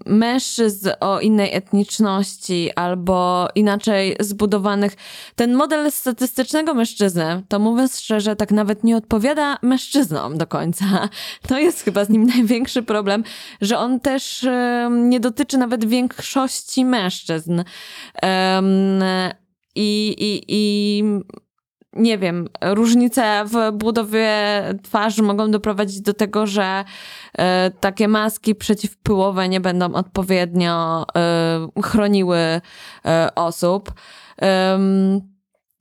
mężczyzn 0.07 0.89
o 1.01 1.21
innej 1.21 1.55
etniczności 1.55 2.71
albo 2.77 3.49
inaczej 3.55 4.17
zbudowanych. 4.21 4.97
Ten 5.37 5.55
model 5.55 5.93
statystycznego 5.93 6.75
mężczyzny, 6.75 7.43
to 7.49 7.59
mówiąc 7.59 8.01
szczerze, 8.01 8.37
tak 8.37 8.51
nawet 8.51 8.85
nie 8.85 8.97
odpowiada 8.97 9.59
mężczyznom 9.63 10.39
do 10.39 10.47
końca. 10.47 10.85
To 11.49 11.59
jest 11.59 11.85
chyba 11.85 12.05
z 12.05 12.09
nim 12.09 12.27
największy 12.27 12.83
problem, 12.83 13.25
że 13.61 13.79
on 13.79 14.01
też 14.01 14.43
y, 14.43 14.89
nie 14.91 15.21
dotyczy 15.21 15.59
nawet 15.59 15.85
większości 15.85 16.85
mężczyzn. 16.85 17.63
i, 19.77 20.15
i, 20.19 20.45
i 20.49 21.05
nie 21.97 22.19
wiem, 22.19 22.49
różnice 22.61 23.45
w 23.45 23.73
budowie 23.73 24.29
twarzy 24.83 25.23
mogą 25.23 25.51
doprowadzić 25.51 26.01
do 26.01 26.15
tego, 26.15 26.47
że 26.47 26.85
e, 27.39 27.71
takie 27.81 28.09
maski 28.09 28.55
przeciwpyłowe 28.55 29.49
nie 29.49 29.61
będą 29.61 29.93
odpowiednio 29.93 31.07
e, 31.17 31.83
chroniły 31.83 32.39
e, 32.39 32.61
osób. 33.35 33.93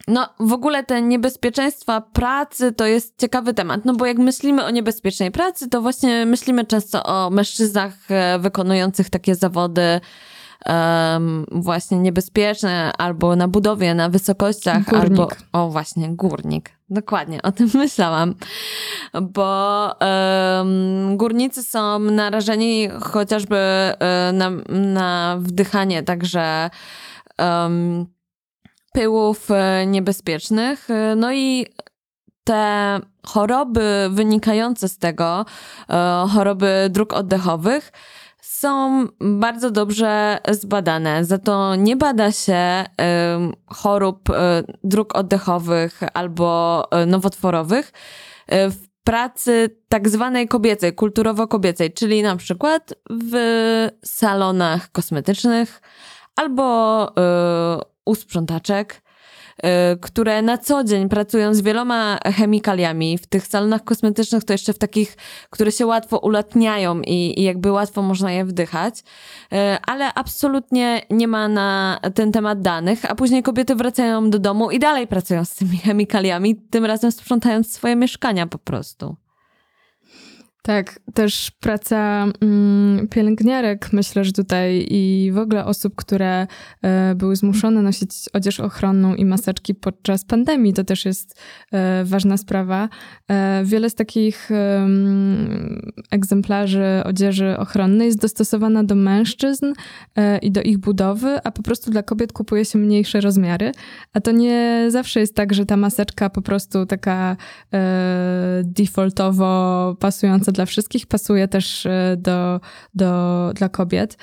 no, 0.07 0.29
w 0.39 0.53
ogóle 0.53 0.83
te 0.83 1.01
niebezpieczeństwa 1.01 2.01
pracy 2.01 2.71
to 2.71 2.85
jest 2.85 3.19
ciekawy 3.19 3.53
temat, 3.53 3.85
no 3.85 3.93
bo 3.93 4.05
jak 4.05 4.17
myślimy 4.17 4.65
o 4.65 4.69
niebezpiecznej 4.69 5.31
pracy, 5.31 5.69
to 5.69 5.81
właśnie 5.81 6.25
myślimy 6.25 6.65
często 6.65 7.03
o 7.03 7.29
mężczyznach 7.29 7.93
wykonujących 8.39 9.09
takie 9.09 9.35
zawody 9.35 10.01
um, 10.69 11.45
właśnie 11.51 11.99
niebezpieczne, 11.99 12.91
albo 12.97 13.35
na 13.35 13.47
budowie, 13.47 13.93
na 13.93 14.09
wysokościach, 14.09 14.83
Górnik. 14.83 15.03
albo 15.03 15.27
o 15.53 15.69
właśnie, 15.69 16.15
górnik. 16.15 16.71
Dokładnie, 16.89 17.41
o 17.41 17.51
tym 17.51 17.69
myślałam, 17.83 18.35
bo 19.21 19.89
um, 20.01 21.17
górnicy 21.17 21.63
są 21.63 21.99
narażeni 21.99 22.89
chociażby 23.01 23.57
um, 23.57 24.37
na, 24.37 24.49
na 24.69 25.37
wdychanie 25.39 26.03
także 26.03 26.69
um, 27.39 28.05
pyłów 28.93 29.51
e, 29.51 29.85
niebezpiecznych. 29.85 30.89
E, 30.89 31.15
no 31.15 31.33
i 31.33 31.65
te 32.43 32.99
choroby 33.25 34.09
wynikające 34.11 34.89
z 34.89 34.97
tego, 34.97 35.45
e, 35.89 36.25
choroby 36.33 36.87
dróg 36.89 37.13
oddechowych, 37.13 37.91
są 38.43 39.07
bardzo 39.21 39.71
dobrze 39.71 40.39
zbadane. 40.49 41.25
Za 41.25 41.37
to 41.37 41.75
nie 41.75 41.95
bada 41.95 42.31
się 42.31 42.85
chorób 43.67 44.29
dróg 44.83 45.15
oddechowych 45.15 45.99
albo 46.13 46.83
nowotworowych 47.07 47.91
w 48.49 48.75
pracy 49.03 49.77
tak 49.87 50.09
zwanej 50.09 50.47
kobiecej, 50.47 50.93
kulturowo-kobiecej, 50.93 51.93
czyli 51.93 52.21
na 52.21 52.35
przykład 52.35 52.93
w 53.09 53.33
salonach 54.05 54.91
kosmetycznych 54.91 55.81
albo 56.35 57.07
u 58.05 58.15
sprzątaczek, 58.15 59.02
które 60.01 60.41
na 60.41 60.57
co 60.57 60.83
dzień 60.83 61.09
pracują 61.09 61.53
z 61.53 61.61
wieloma 61.61 62.17
chemikaliami. 62.25 63.17
W 63.17 63.27
tych 63.27 63.47
salonach 63.47 63.83
kosmetycznych 63.83 64.43
to 64.43 64.53
jeszcze 64.53 64.73
w 64.73 64.77
takich, 64.77 65.17
które 65.49 65.71
się 65.71 65.85
łatwo 65.85 66.17
ulatniają 66.17 67.01
i, 67.01 67.39
i 67.39 67.43
jakby 67.43 67.71
łatwo 67.71 68.01
można 68.01 68.31
je 68.31 68.45
wdychać, 68.45 68.99
y, 68.99 69.57
ale 69.87 70.13
absolutnie 70.13 71.01
nie 71.09 71.27
ma 71.27 71.47
na 71.47 71.99
ten 72.15 72.31
temat 72.31 72.61
danych, 72.61 73.11
a 73.11 73.15
później 73.15 73.43
kobiety 73.43 73.75
wracają 73.75 74.29
do 74.29 74.39
domu 74.39 74.71
i 74.71 74.79
dalej 74.79 75.07
pracują 75.07 75.45
z 75.45 75.55
tymi 75.55 75.77
chemikaliami, 75.77 76.55
tym 76.55 76.85
razem 76.85 77.11
sprzątając 77.11 77.73
swoje 77.73 77.95
mieszkania 77.95 78.47
po 78.47 78.57
prostu. 78.57 79.22
Tak, 80.65 80.99
też 81.13 81.51
praca 81.51 82.25
mm, 82.41 83.07
pielęgniarek, 83.07 83.93
myślę, 83.93 84.23
że 84.23 84.31
tutaj 84.31 84.87
i 84.89 85.31
w 85.33 85.37
ogóle 85.37 85.65
osób, 85.65 85.95
które 85.95 86.47
e, 86.81 87.15
były 87.15 87.35
zmuszone 87.35 87.81
nosić 87.81 88.09
odzież 88.33 88.59
ochronną 88.59 89.15
i 89.15 89.25
maseczki 89.25 89.75
podczas 89.75 90.25
pandemii, 90.25 90.73
to 90.73 90.83
też 90.83 91.05
jest 91.05 91.41
e, 91.71 92.03
ważna 92.05 92.37
sprawa. 92.37 92.89
E, 93.27 93.61
wiele 93.65 93.89
z 93.89 93.95
takich 93.95 94.49
egzemplarzy 96.11 97.01
odzieży 97.05 97.57
ochronnej 97.57 98.07
jest 98.07 98.21
dostosowana 98.21 98.83
do 98.83 98.95
mężczyzn 98.95 99.73
i 100.41 100.51
do 100.51 100.61
ich 100.61 100.77
budowy, 100.77 101.39
a 101.43 101.51
po 101.51 101.63
prostu 101.63 101.91
dla 101.91 102.03
kobiet 102.03 102.33
kupuje 102.33 102.65
się 102.65 102.79
mniejsze 102.79 103.21
rozmiary. 103.21 103.71
A 104.13 104.21
to 104.21 104.31
nie 104.31 104.85
zawsze 104.89 105.19
jest 105.19 105.35
tak, 105.35 105.53
że 105.53 105.65
ta 105.65 105.77
maseczka 105.77 106.29
po 106.29 106.41
prostu 106.41 106.85
taka 106.85 107.37
defaultowo 108.63 109.95
pasująca 109.99 110.52
dla 110.53 110.65
wszystkich, 110.65 111.07
pasuje 111.07 111.47
też 111.47 111.85
e, 111.85 112.17
do, 112.19 112.59
do, 112.93 113.51
dla 113.55 113.69
kobiet. 113.69 114.17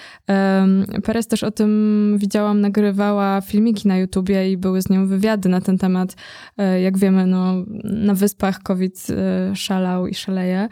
Perez 1.04 1.28
też 1.28 1.44
o 1.44 1.50
tym 1.50 2.14
widziałam, 2.18 2.60
nagrywała 2.60 3.40
filmiki 3.40 3.88
na 3.88 3.98
YouTubie 3.98 4.52
i 4.52 4.56
były 4.56 4.82
z 4.82 4.90
nią 4.90 5.06
wywiady 5.06 5.48
na 5.48 5.60
ten 5.60 5.78
temat. 5.78 6.16
E, 6.58 6.80
jak 6.80 6.98
wiemy, 6.98 7.26
no, 7.26 7.54
na 7.84 8.14
wyspach 8.14 8.62
COVID 8.62 9.06
e, 9.10 9.56
szalał 9.56 10.06
i 10.06 10.14
szaleje. 10.14 10.68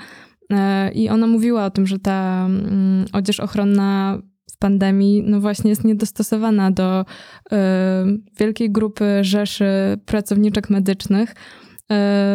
I 0.94 1.08
ona 1.08 1.26
mówiła 1.26 1.64
o 1.64 1.70
tym, 1.70 1.86
że 1.86 1.98
ta 1.98 2.46
mm, 2.46 3.04
odzież 3.12 3.40
ochronna 3.40 4.18
w 4.58 4.58
pandemii, 4.58 5.22
no 5.26 5.40
właśnie 5.40 5.70
jest 5.70 5.84
niedostosowana 5.84 6.70
do 6.70 7.00
y, 7.00 7.56
wielkiej 8.38 8.70
grupy 8.70 9.04
rzeszy 9.20 9.98
pracowniczek 10.06 10.70
medycznych, 10.70 11.34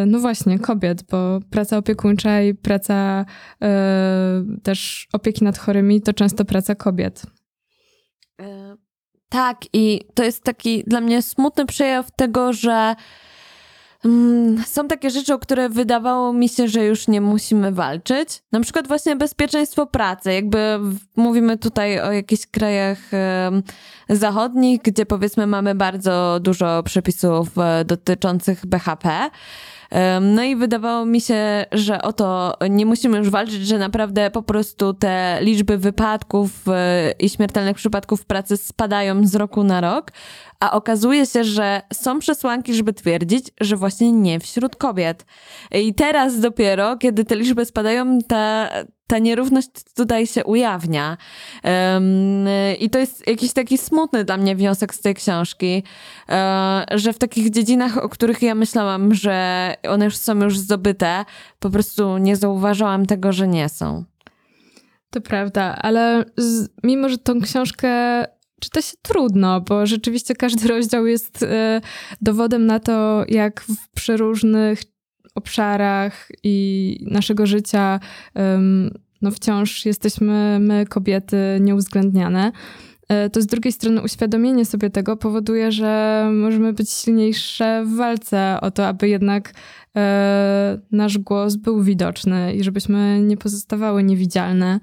no 0.05 0.19
właśnie, 0.19 0.59
kobiet, 0.59 1.03
bo 1.03 1.39
praca 1.49 1.77
opiekuńcza 1.77 2.41
i 2.41 2.53
praca 2.53 3.25
e, 3.61 4.43
też 4.63 5.07
opieki 5.13 5.43
nad 5.43 5.57
chorymi 5.57 6.01
to 6.01 6.13
często 6.13 6.45
praca 6.45 6.75
kobiet. 6.75 7.23
E, 8.41 8.75
tak, 9.29 9.57
i 9.73 10.01
to 10.13 10.23
jest 10.23 10.43
taki 10.43 10.83
dla 10.87 11.01
mnie 11.01 11.21
smutny 11.21 11.65
przejaw 11.65 12.11
tego, 12.11 12.53
że 12.53 12.95
są 14.65 14.87
takie 14.87 15.09
rzeczy, 15.09 15.33
o 15.33 15.39
które 15.39 15.69
wydawało 15.69 16.33
mi 16.33 16.49
się, 16.49 16.67
że 16.67 16.85
już 16.85 17.07
nie 17.07 17.21
musimy 17.21 17.71
walczyć. 17.71 18.43
Na 18.51 18.59
przykład 18.59 18.87
właśnie 18.87 19.15
bezpieczeństwo 19.15 19.85
pracy. 19.85 20.33
Jakby 20.33 20.79
mówimy 21.15 21.57
tutaj 21.57 21.99
o 21.99 22.11
jakichś 22.11 22.45
krajach 22.45 22.99
zachodnich, 24.09 24.81
gdzie 24.81 25.05
powiedzmy 25.05 25.47
mamy 25.47 25.75
bardzo 25.75 26.39
dużo 26.41 26.83
przepisów 26.83 27.57
e, 27.57 27.85
dotyczących 27.85 28.65
BHP. 28.65 29.29
No 30.21 30.43
i 30.43 30.55
wydawało 30.55 31.05
mi 31.05 31.21
się, 31.21 31.65
że 31.71 32.01
o 32.01 32.13
to 32.13 32.53
nie 32.69 32.85
musimy 32.85 33.17
już 33.17 33.29
walczyć, 33.29 33.67
że 33.67 33.77
naprawdę 33.77 34.31
po 34.31 34.43
prostu 34.43 34.93
te 34.93 35.37
liczby 35.41 35.77
wypadków 35.77 36.67
e, 36.67 37.11
i 37.19 37.29
śmiertelnych 37.29 37.77
przypadków 37.77 38.25
pracy 38.25 38.57
spadają 38.57 39.27
z 39.27 39.35
roku 39.35 39.63
na 39.63 39.81
rok, 39.81 40.11
a 40.59 40.71
okazuje 40.71 41.25
się, 41.25 41.43
że 41.43 41.81
są 41.93 42.19
przesłanki, 42.19 42.73
żeby 42.73 42.93
twierdzić, 42.93 43.51
że 43.61 43.75
właśnie 43.75 44.11
nie 44.11 44.39
wśród 44.39 44.75
kobiet. 44.75 45.25
I 45.71 45.93
teraz 45.93 46.39
dopiero, 46.39 46.97
kiedy 46.97 47.25
te 47.25 47.35
liczby 47.35 47.65
spadają, 47.65 48.19
ta, 48.27 48.69
ta 49.13 49.19
nierówność 49.19 49.69
tutaj 49.95 50.27
się 50.27 50.43
ujawnia. 50.43 51.17
I 52.79 52.89
to 52.89 52.99
jest 52.99 53.27
jakiś 53.27 53.53
taki 53.53 53.77
smutny 53.77 54.23
dla 54.23 54.37
mnie 54.37 54.55
wniosek 54.55 54.95
z 54.95 55.01
tej 55.01 55.15
książki, 55.15 55.83
um, 56.29 56.39
że 56.99 57.13
w 57.13 57.17
takich 57.17 57.49
dziedzinach, 57.49 57.97
o 57.97 58.09
których 58.09 58.41
ja 58.41 58.55
myślałam, 58.55 59.13
że 59.13 59.75
one 59.89 60.05
już 60.05 60.17
są 60.17 60.43
już 60.43 60.57
zdobyte, 60.57 61.25
po 61.59 61.69
prostu 61.69 62.17
nie 62.17 62.35
zauważyłam 62.35 63.05
tego, 63.05 63.33
że 63.33 63.47
nie 63.47 63.69
są. 63.69 64.03
To 65.09 65.21
prawda, 65.21 65.77
ale 65.81 66.25
z, 66.37 66.69
mimo, 66.83 67.09
że 67.09 67.17
tą 67.17 67.41
książkę 67.41 67.89
czyta 68.61 68.81
się 68.81 68.97
trudno, 69.01 69.61
bo 69.61 69.85
rzeczywiście 69.85 70.35
każdy 70.35 70.67
rozdział 70.73 71.07
jest 71.07 71.43
e, 71.43 71.81
dowodem 72.21 72.65
na 72.65 72.79
to, 72.79 73.23
jak 73.27 73.61
w 73.61 73.89
przeróżnych 73.95 74.81
obszarach 75.35 76.27
i 76.43 76.97
naszego 77.11 77.45
życia 77.45 77.99
no 79.23 79.31
wciąż 79.31 79.85
jesteśmy 79.85 80.57
my, 80.59 80.85
kobiety, 80.85 81.37
nieuwzględniane. 81.61 82.51
E, 83.09 83.29
to 83.29 83.41
z 83.41 83.45
drugiej 83.45 83.71
strony 83.71 84.01
uświadomienie 84.01 84.65
sobie 84.65 84.89
tego 84.89 85.17
powoduje, 85.17 85.71
że 85.71 86.29
możemy 86.33 86.73
być 86.73 86.89
silniejsze 86.89 87.83
w 87.85 87.95
walce 87.95 88.57
o 88.61 88.71
to, 88.71 88.87
aby 88.87 89.09
jednak 89.09 89.53
e, 89.95 90.79
nasz 90.91 91.17
głos 91.17 91.55
był 91.55 91.83
widoczny 91.83 92.53
i 92.53 92.63
żebyśmy 92.63 93.21
nie 93.21 93.37
pozostawały 93.37 94.03
niewidzialne. 94.03 94.79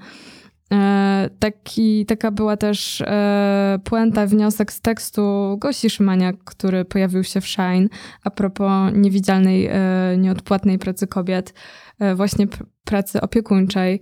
E, 0.73 1.31
taki, 1.39 2.07
taka 2.07 2.31
była 2.31 2.57
też 2.57 3.01
e, 3.01 3.79
puenta, 3.85 4.27
wniosek 4.27 4.73
z 4.73 4.81
tekstu 4.81 5.57
Gosi 5.59 5.91
Szymania, 5.91 6.33
który 6.45 6.85
pojawił 6.85 7.25
się 7.25 7.41
w 7.41 7.47
Shine 7.47 7.89
a 8.25 8.31
propos 8.31 8.93
niewidzialnej, 8.95 9.67
e, 9.67 9.79
nieodpłatnej 10.19 10.79
pracy 10.79 11.07
kobiet, 11.07 11.55
e, 11.99 12.15
właśnie 12.15 12.47
pracy 12.85 13.21
opiekuńczej. 13.21 14.01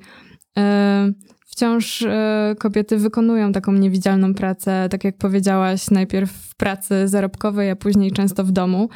E, 0.58 1.12
wciąż 1.46 2.02
e, 2.02 2.54
kobiety 2.58 2.98
wykonują 2.98 3.52
taką 3.52 3.72
niewidzialną 3.72 4.34
pracę, 4.34 4.88
tak 4.90 5.04
jak 5.04 5.16
powiedziałaś, 5.16 5.90
najpierw 5.90 6.32
w 6.32 6.56
pracy 6.56 7.08
zarobkowej, 7.08 7.70
a 7.70 7.76
później 7.76 8.12
często 8.12 8.44
w 8.44 8.52
domu. 8.52 8.88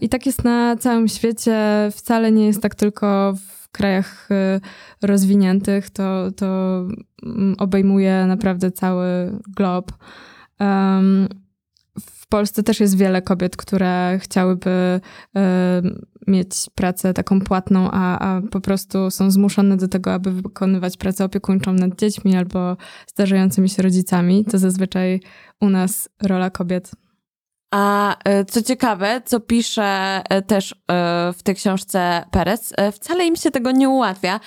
I 0.00 0.08
tak 0.08 0.26
jest 0.26 0.44
na 0.44 0.76
całym 0.76 1.08
świecie, 1.08 1.58
wcale 1.92 2.32
nie 2.32 2.46
jest 2.46 2.62
tak 2.62 2.74
tylko 2.74 3.34
w 3.48 3.68
krajach 3.68 4.28
rozwiniętych, 5.02 5.90
to, 5.90 6.30
to 6.36 6.80
mm, 7.22 7.54
obejmuje 7.58 8.26
naprawdę 8.26 8.70
cały 8.70 9.06
glob. 9.56 9.92
W 12.26 12.28
Polsce 12.28 12.62
też 12.62 12.80
jest 12.80 12.96
wiele 12.96 13.22
kobiet, 13.22 13.56
które 13.56 14.18
chciałyby 14.22 15.00
mieć 16.26 16.50
pracę 16.74 17.14
taką 17.14 17.40
płatną, 17.40 17.90
a, 17.92 18.18
a 18.18 18.40
po 18.50 18.60
prostu 18.60 19.10
są 19.10 19.30
zmuszone 19.30 19.76
do 19.76 19.88
tego, 19.88 20.12
aby 20.12 20.32
wykonywać 20.32 20.96
pracę 20.96 21.24
opiekuńczą 21.24 21.72
nad 21.72 21.98
dziećmi 21.98 22.36
albo 22.36 22.76
zdarzającymi 23.06 23.68
się 23.68 23.82
rodzicami. 23.82 24.44
To 24.44 24.58
zazwyczaj 24.58 25.20
u 25.60 25.68
nas 25.68 26.08
rola 26.22 26.50
kobiet. 26.50 26.90
A 27.70 28.16
e, 28.24 28.44
co 28.44 28.62
ciekawe, 28.62 29.22
co 29.24 29.40
pisze 29.40 30.22
e, 30.28 30.42
też 30.42 30.72
e, 30.72 30.76
w 31.32 31.42
tej 31.42 31.54
książce 31.54 32.24
Perez, 32.30 32.74
wcale 32.92 33.26
im 33.26 33.36
się 33.36 33.50
tego 33.50 33.70
nie 33.70 33.88
ułatwia. 33.88 34.40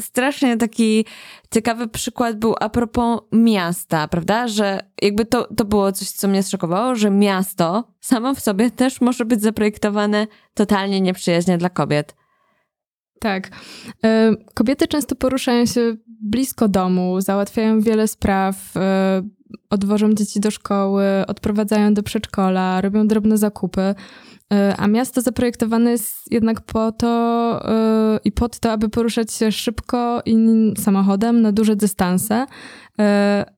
Strasznie 0.00 0.56
taki 0.56 1.04
ciekawy 1.50 1.88
przykład 1.88 2.38
był 2.38 2.54
a 2.60 2.68
propos 2.68 3.20
miasta, 3.32 4.08
prawda? 4.08 4.48
Że 4.48 4.80
jakby 5.02 5.24
to, 5.24 5.48
to 5.56 5.64
było 5.64 5.92
coś, 5.92 6.10
co 6.10 6.28
mnie 6.28 6.42
zszokowało, 6.42 6.94
że 6.94 7.10
miasto 7.10 7.84
samo 8.00 8.34
w 8.34 8.40
sobie 8.40 8.70
też 8.70 9.00
może 9.00 9.24
być 9.24 9.42
zaprojektowane 9.42 10.26
totalnie 10.54 11.00
nieprzyjaźnie 11.00 11.58
dla 11.58 11.68
kobiet. 11.68 12.14
Tak. 13.20 13.50
Kobiety 14.54 14.88
często 14.88 15.14
poruszają 15.16 15.66
się 15.66 15.96
blisko 16.20 16.68
domu, 16.68 17.20
załatwiają 17.20 17.80
wiele 17.80 18.08
spraw, 18.08 18.74
odwożą 19.70 20.12
dzieci 20.12 20.40
do 20.40 20.50
szkoły, 20.50 21.04
odprowadzają 21.26 21.94
do 21.94 22.02
przedszkola, 22.02 22.80
robią 22.80 23.08
drobne 23.08 23.38
zakupy. 23.38 23.94
E, 24.52 24.74
a 24.76 24.88
miasto 24.88 25.20
zaprojektowane 25.20 25.90
jest 25.90 26.32
jednak 26.32 26.60
po 26.60 26.92
to 26.92 27.14
i 28.24 28.32
pod 28.32 28.58
to, 28.58 28.72
aby 28.72 28.88
poruszać 28.88 29.32
się 29.32 29.52
szybko 29.52 30.22
i 30.26 30.36
samochodem 30.78 31.42
na 31.42 31.52
duże 31.52 31.76
dystanse. 31.76 32.46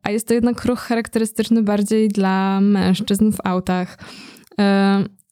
A 0.02 0.10
jest 0.10 0.28
to 0.28 0.34
jednak 0.34 0.64
ruch 0.64 0.78
charakterystyczny 0.78 1.62
bardziej 1.62 2.08
dla 2.08 2.60
mężczyzn 2.60 3.32
w 3.32 3.38
autach. 3.44 3.98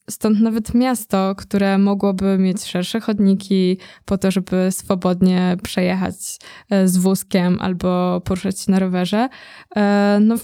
Stąd 0.09 0.41
nawet 0.41 0.73
miasto, 0.73 1.35
które 1.37 1.77
mogłoby 1.77 2.37
mieć 2.37 2.63
szersze 2.65 2.99
chodniki 2.99 3.77
po 4.05 4.17
to, 4.17 4.31
żeby 4.31 4.71
swobodnie 4.71 5.57
przejechać 5.63 6.39
z 6.85 6.97
wózkiem 6.97 7.57
albo 7.61 8.21
poruszać 8.21 8.59
się 8.59 8.71
na 8.71 8.79
rowerze, 8.79 9.29
no 10.21 10.35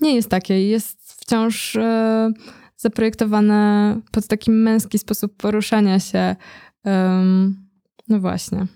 nie 0.00 0.14
jest 0.14 0.28
takie. 0.30 0.68
Jest 0.68 1.12
wciąż 1.20 1.76
e, 1.76 2.30
zaprojektowane 2.76 4.00
pod 4.10 4.26
taki 4.26 4.50
męski 4.50 4.98
sposób 4.98 5.36
poruszania 5.36 6.00
się. 6.00 6.36
No 8.08 8.20
właśnie. 8.20 8.66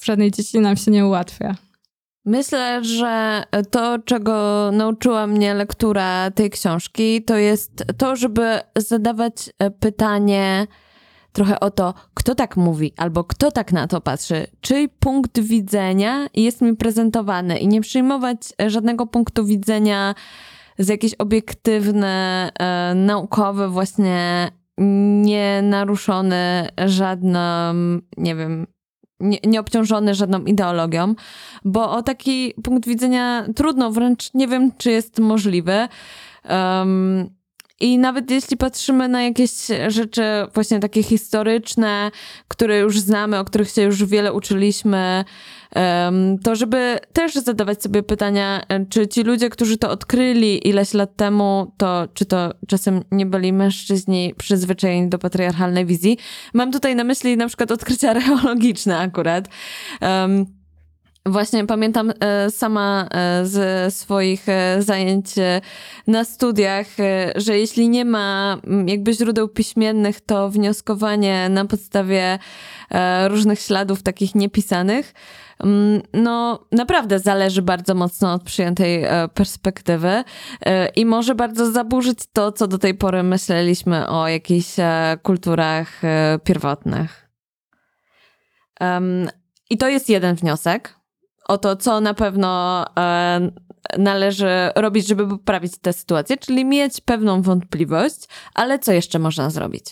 W 0.00 0.04
żadnej 0.04 0.30
dziedzinie 0.30 0.62
nam 0.62 0.76
się 0.76 0.90
nie 0.90 1.06
ułatwia. 1.06 1.56
Myślę, 2.28 2.84
że 2.84 3.42
to, 3.70 3.98
czego 3.98 4.70
nauczyła 4.72 5.26
mnie 5.26 5.54
lektura 5.54 6.30
tej 6.30 6.50
książki, 6.50 7.24
to 7.24 7.36
jest 7.36 7.84
to, 7.98 8.16
żeby 8.16 8.60
zadawać 8.76 9.50
e, 9.58 9.70
pytanie 9.70 10.66
trochę 11.32 11.60
o 11.60 11.70
to, 11.70 11.94
kto 12.14 12.34
tak 12.34 12.56
mówi, 12.56 12.92
albo 12.96 13.24
kto 13.24 13.50
tak 13.50 13.72
na 13.72 13.86
to 13.86 14.00
patrzy, 14.00 14.46
czyj 14.60 14.88
punkt 14.88 15.40
widzenia 15.40 16.26
jest 16.34 16.60
mi 16.60 16.76
prezentowany 16.76 17.58
i 17.58 17.68
nie 17.68 17.80
przyjmować 17.80 18.38
żadnego 18.66 19.06
punktu 19.06 19.44
widzenia 19.44 20.14
z 20.78 20.88
jakieś 20.88 21.14
obiektywne, 21.14 22.50
e, 22.58 22.94
naukowe, 22.94 23.68
właśnie 23.68 24.50
nie 25.22 25.62
naruszony 25.62 26.68
żadną, 26.86 27.40
nie 28.16 28.36
wiem, 28.36 28.66
nie, 29.20 29.38
nie 29.44 29.60
obciążony 29.60 30.14
żadną 30.14 30.44
ideologią, 30.44 31.14
bo 31.64 31.90
o 31.90 32.02
taki 32.02 32.54
punkt 32.62 32.88
widzenia 32.88 33.46
trudno, 33.56 33.90
wręcz 33.90 34.34
nie 34.34 34.48
wiem, 34.48 34.72
czy 34.78 34.90
jest 34.90 35.18
możliwy. 35.18 35.88
Um, 36.50 37.37
i 37.80 37.98
nawet 37.98 38.30
jeśli 38.30 38.56
patrzymy 38.56 39.08
na 39.08 39.22
jakieś 39.22 39.50
rzeczy 39.88 40.22
właśnie 40.54 40.80
takie 40.80 41.02
historyczne, 41.02 42.10
które 42.48 42.78
już 42.78 43.00
znamy, 43.00 43.38
o 43.38 43.44
których 43.44 43.70
się 43.70 43.82
już 43.82 44.04
wiele 44.04 44.32
uczyliśmy, 44.32 45.24
to 46.42 46.56
żeby 46.56 46.98
też 47.12 47.34
zadawać 47.34 47.82
sobie 47.82 48.02
pytania, 48.02 48.62
czy 48.90 49.08
ci 49.08 49.22
ludzie, 49.22 49.50
którzy 49.50 49.78
to 49.78 49.90
odkryli 49.90 50.68
ileś 50.68 50.94
lat 50.94 51.16
temu, 51.16 51.72
to 51.76 52.08
czy 52.14 52.24
to 52.26 52.54
czasem 52.68 53.04
nie 53.10 53.26
byli 53.26 53.52
mężczyźni 53.52 54.34
przyzwyczajeni 54.38 55.08
do 55.08 55.18
patriarchalnej 55.18 55.86
wizji. 55.86 56.18
Mam 56.54 56.72
tutaj 56.72 56.96
na 56.96 57.04
myśli 57.04 57.36
na 57.36 57.46
przykład 57.46 57.70
odkrycia 57.70 58.10
archeologiczne 58.14 58.98
akurat. 58.98 59.48
Um, 60.00 60.57
Właśnie 61.28 61.66
pamiętam 61.66 62.12
e, 62.20 62.50
sama 62.50 63.08
e, 63.10 63.46
ze 63.46 63.90
swoich 63.90 64.48
e, 64.48 64.82
zajęć 64.82 65.26
na 66.06 66.24
studiach, 66.24 66.86
że 67.36 67.58
jeśli 67.58 67.88
nie 67.88 68.04
ma 68.04 68.58
jakby 68.86 69.12
źródeł 69.12 69.48
piśmiennych, 69.48 70.20
to 70.20 70.50
wnioskowanie 70.50 71.48
na 71.48 71.64
podstawie 71.64 72.38
różnych 73.28 73.60
śladów 73.60 74.02
takich 74.02 74.34
niepisanych, 74.34 75.14
no 76.12 76.64
naprawdę 76.72 77.18
zależy 77.18 77.62
bardzo 77.62 77.94
mocno 77.94 78.32
od 78.32 78.42
przyjętej 78.42 79.04
perspektywy 79.34 80.24
i 80.96 81.06
może 81.06 81.34
bardzo 81.34 81.72
zaburzyć 81.72 82.18
to, 82.32 82.52
co 82.52 82.68
do 82.68 82.78
tej 82.78 82.94
pory 82.94 83.22
myśleliśmy 83.22 84.08
o 84.08 84.28
jakichś 84.28 84.68
kulturach 85.22 86.00
pierwotnych. 86.44 87.28
I 89.70 89.78
to 89.78 89.88
jest 89.88 90.08
jeden 90.08 90.34
wniosek 90.34 90.97
o 91.48 91.58
to, 91.58 91.76
co 91.76 92.00
na 92.00 92.14
pewno 92.14 92.84
e, 92.98 93.50
należy 93.98 94.48
robić, 94.76 95.06
żeby 95.06 95.28
poprawić 95.28 95.78
tę 95.78 95.92
sytuację, 95.92 96.36
czyli 96.36 96.64
mieć 96.64 97.00
pewną 97.00 97.42
wątpliwość, 97.42 98.28
ale 98.54 98.78
co 98.78 98.92
jeszcze 98.92 99.18
można 99.18 99.50
zrobić? 99.50 99.84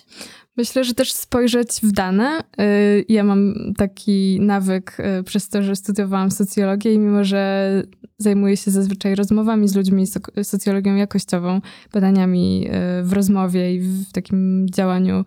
Myślę, 0.57 0.85
że 0.85 0.95
też 0.95 1.13
spojrzeć 1.13 1.81
w 1.83 1.93
dane. 1.93 2.41
Y, 2.61 3.05
ja 3.09 3.25
mam 3.25 3.55
taki 3.77 4.41
nawyk 4.41 4.97
y, 5.21 5.23
przez 5.23 5.49
to, 5.49 5.63
że 5.63 5.77
studiowałam 5.77 6.31
socjologię 6.31 6.95
i 6.95 6.99
mimo, 6.99 7.25
że 7.25 7.83
zajmuję 8.19 8.57
się 8.57 8.71
zazwyczaj 8.71 9.15
rozmowami 9.15 9.69
z 9.69 9.77
ludźmi, 9.77 10.05
socjologią 10.43 10.95
jakościową, 10.95 11.61
badaniami 11.93 12.69
y, 13.01 13.03
w 13.03 13.13
rozmowie 13.13 13.75
i 13.75 13.81
w 13.81 14.13
takim 14.13 14.67
działaniu 14.71 15.25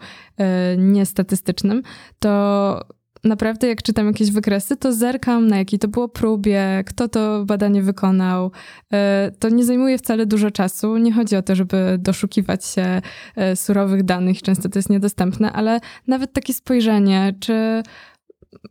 niestatystycznym, 0.78 1.84
to 2.20 2.84
naprawdę 3.24 3.68
jak 3.68 3.84
czytam 3.84 4.08
jakieś 4.08 4.32
wykresy, 4.32 4.78
to 4.78 4.94
zerkam 4.94 5.48
na 5.48 5.58
jakiej 5.58 5.80
to 5.80 5.88
było 5.88 6.10
próbie, 6.10 6.84
kto 6.86 7.10
to 7.10 7.46
badanie 7.46 7.82
wykonał. 7.82 8.52
E, 8.94 9.32
to 9.40 9.50
nie 9.50 9.66
zajmuje 9.66 9.98
wcale 9.98 10.26
dużo 10.26 10.52
czasu. 10.52 10.98
Nie 10.98 11.14
chodzi 11.14 11.36
o 11.36 11.42
to, 11.42 11.56
żeby 11.56 11.98
doszukiwać 12.00 12.66
się 12.66 13.02
e, 13.36 13.56
surowych 13.56 14.04
danych, 14.04 14.42
często 14.42 14.70
to 14.70 14.80
jest 14.80 14.90
niedostępne, 14.90 15.52
ale 15.52 15.80
nawet 16.08 16.34
takie 16.34 16.54
spojrzenie, 16.54 17.34
czy 17.40 17.84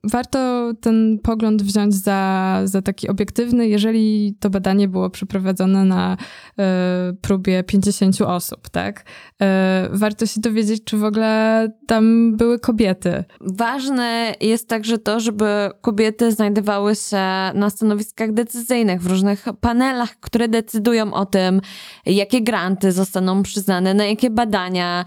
warto 0.04 0.72
ten 0.80 1.18
pogląd 1.22 1.62
wziąć 1.62 1.94
za, 1.94 2.60
za 2.64 2.82
taki 2.82 3.08
obiektywny, 3.08 3.68
jeżeli 3.68 4.34
to 4.40 4.50
badanie 4.50 4.88
było 4.88 5.10
przeprowadzone 5.10 5.84
na 5.84 6.16
y, 6.16 7.16
próbie 7.16 7.62
50 7.62 8.20
osób, 8.20 8.68
tak? 8.68 9.00
Y, 9.00 9.44
warto 9.90 10.26
się 10.26 10.40
dowiedzieć, 10.40 10.84
czy 10.84 10.96
w 10.96 11.04
ogóle 11.04 11.68
tam 11.86 12.36
były 12.36 12.58
kobiety. 12.58 13.24
Ważne 13.40 14.34
jest 14.40 14.68
także 14.68 14.98
to, 14.98 15.20
żeby 15.20 15.70
kobiety 15.80 16.32
znajdowały 16.32 16.94
się 16.94 17.16
na 17.54 17.70
stanowiskach 17.70 18.32
decyzyjnych, 18.32 19.02
w 19.02 19.06
różnych 19.06 19.44
panelach, 19.60 20.20
które 20.20 20.48
decydują 20.48 21.14
o 21.14 21.26
tym, 21.26 21.60
jakie 22.06 22.40
granty 22.42 22.92
zostaną 22.92 23.42
przyznane, 23.42 23.94
na 23.94 24.04
jakie 24.04 24.30
badania 24.30 25.04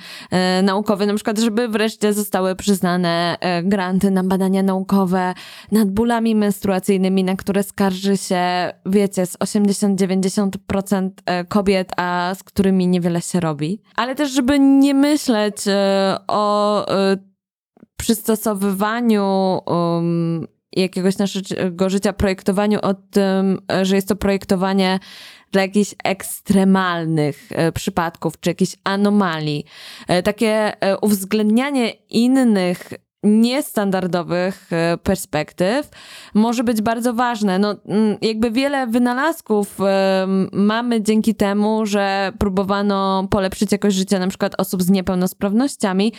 y, 0.59 0.63
naukowe, 0.63 1.05
na 1.05 1.13
przykład, 1.13 1.39
żeby 1.39 1.67
wreszcie 1.67 2.13
zostały 2.13 2.55
przyznane 2.55 3.37
granty 3.63 4.11
na 4.11 4.23
badania 4.23 4.60
naukowe 4.63 5.33
nad 5.71 5.91
bólami 5.91 6.35
menstruacyjnymi, 6.35 7.23
na 7.23 7.35
które 7.35 7.63
skarży 7.63 8.17
się, 8.17 8.71
wiecie, 8.85 9.25
z 9.25 9.37
80-90% 9.37 11.09
e, 11.25 11.45
kobiet, 11.45 11.91
a 11.97 12.35
z 12.35 12.43
którymi 12.43 12.87
niewiele 12.87 13.21
się 13.21 13.39
robi. 13.39 13.81
Ale 13.95 14.15
też, 14.15 14.31
żeby 14.31 14.59
nie 14.59 14.93
myśleć 14.93 15.67
e, 15.67 16.17
o 16.27 16.87
e, 16.87 17.17
przystosowywaniu 17.97 19.59
um, 19.65 20.47
jakiegoś 20.71 21.17
naszego 21.17 21.89
życia, 21.89 22.13
projektowaniu 22.13 22.79
o 22.81 22.93
tym, 22.93 23.61
że 23.81 23.95
jest 23.95 24.07
to 24.07 24.15
projektowanie 24.15 24.99
dla 25.51 25.61
jakichś 25.61 25.95
ekstremalnych 26.03 27.49
przypadków 27.73 28.39
czy 28.39 28.49
jakichś 28.49 28.75
anomalii. 28.83 29.65
Takie 30.23 30.73
uwzględnianie 31.01 31.89
innych 32.09 32.93
niestandardowych 33.23 34.73
e, 34.73 34.97
perspektyw 34.97 35.89
może 36.33 36.63
być 36.63 36.81
bardzo 36.81 37.13
ważne. 37.13 37.59
No, 37.59 37.75
mm, 37.85 38.17
jakby 38.21 38.51
wiele 38.51 38.87
wynalazków 38.87 39.77
mamy 40.51 41.01
dzięki 41.01 41.35
temu, 41.35 41.85
że 41.85 42.31
próbowano 42.39 43.27
polepszyć 43.29 43.71
jakość 43.71 43.95
życia 43.95 44.19
na 44.19 44.27
przykład 44.27 44.53
osób 44.57 44.83
z 44.83 44.89
niepełnosprawnościami. 44.89 46.13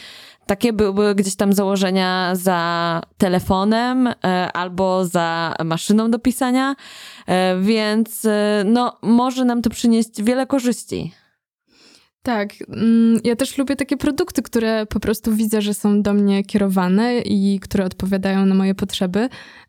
Takie 0.47 0.73
były 0.73 1.15
gdzieś 1.15 1.37
tam 1.37 1.53
założenia 1.53 2.31
za 2.35 3.01
telefonem 3.19 4.07
e, 4.07 4.15
albo 4.53 5.05
za 5.05 5.55
maszyną 5.65 6.11
do 6.11 6.19
pisania, 6.19 6.77
e, 7.27 7.61
więc 7.61 8.27
no, 8.65 8.99
może 9.03 9.45
nam 9.45 9.63
to 9.63 9.71
przynieść 9.71 10.23
wiele 10.23 10.47
korzyści. 10.47 11.22
Tak, 12.23 12.51
mm, 12.69 13.21
ja 13.25 13.37
też 13.37 13.59
lubię 13.59 13.77
takie 13.77 13.97
produkty, 13.97 14.43
które 14.43 14.87
po 14.87 15.01
prostu 15.01 15.33
widzę, 15.35 15.63
że 15.63 15.75
są 15.75 16.03
do 16.03 16.15
mnie 16.15 16.45
kierowane 16.45 17.19
i 17.19 17.61
które 17.61 17.85
odpowiadają 17.85 18.47
na 18.47 18.55
moje 18.55 18.75
potrzeby. 18.75 19.29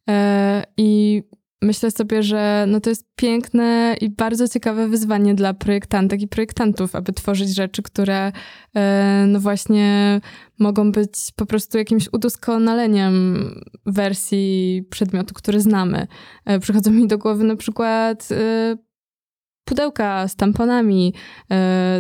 E, 0.10 0.64
I 0.78 1.24
myślę 1.62 1.92
sobie, 1.92 2.24
że 2.24 2.66
no 2.68 2.80
to 2.80 2.90
jest 2.90 3.08
piękne 3.16 3.96
i 4.02 4.10
bardzo 4.10 4.48
ciekawe 4.48 4.88
wyzwanie 4.88 5.36
dla 5.36 5.54
projektantek 5.54 6.22
i 6.22 6.28
projektantów, 6.28 6.96
aby 6.96 7.14
tworzyć 7.14 7.56
rzeczy, 7.56 7.82
które 7.82 8.32
e, 8.76 9.26
no 9.28 9.40
właśnie 9.40 10.22
mogą 10.60 10.92
być 10.92 11.14
po 11.36 11.46
prostu 11.46 11.78
jakimś 11.78 12.10
udoskonaleniem 12.12 13.48
wersji 13.86 14.84
przedmiotu, 14.90 15.34
który 15.34 15.62
znamy. 15.62 16.08
E, 16.46 16.60
przychodzą 16.60 16.92
mi 16.92 17.08
do 17.08 17.18
głowy 17.18 17.44
na 17.44 17.56
przykład 17.56 18.30
pudełka 19.66 20.28
z 20.28 20.36
tamponami. 20.36 21.14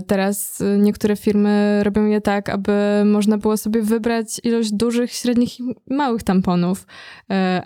Teraz 0.07 0.63
niektóre 0.77 1.15
firmy 1.15 1.83
robią 1.83 2.05
je 2.05 2.21
tak, 2.21 2.49
aby 2.49 3.03
można 3.05 3.37
było 3.37 3.57
sobie 3.57 3.81
wybrać 3.81 4.41
ilość 4.43 4.71
dużych, 4.71 5.11
średnich 5.11 5.59
i 5.59 5.63
małych 5.89 6.23
tamponów, 6.23 6.87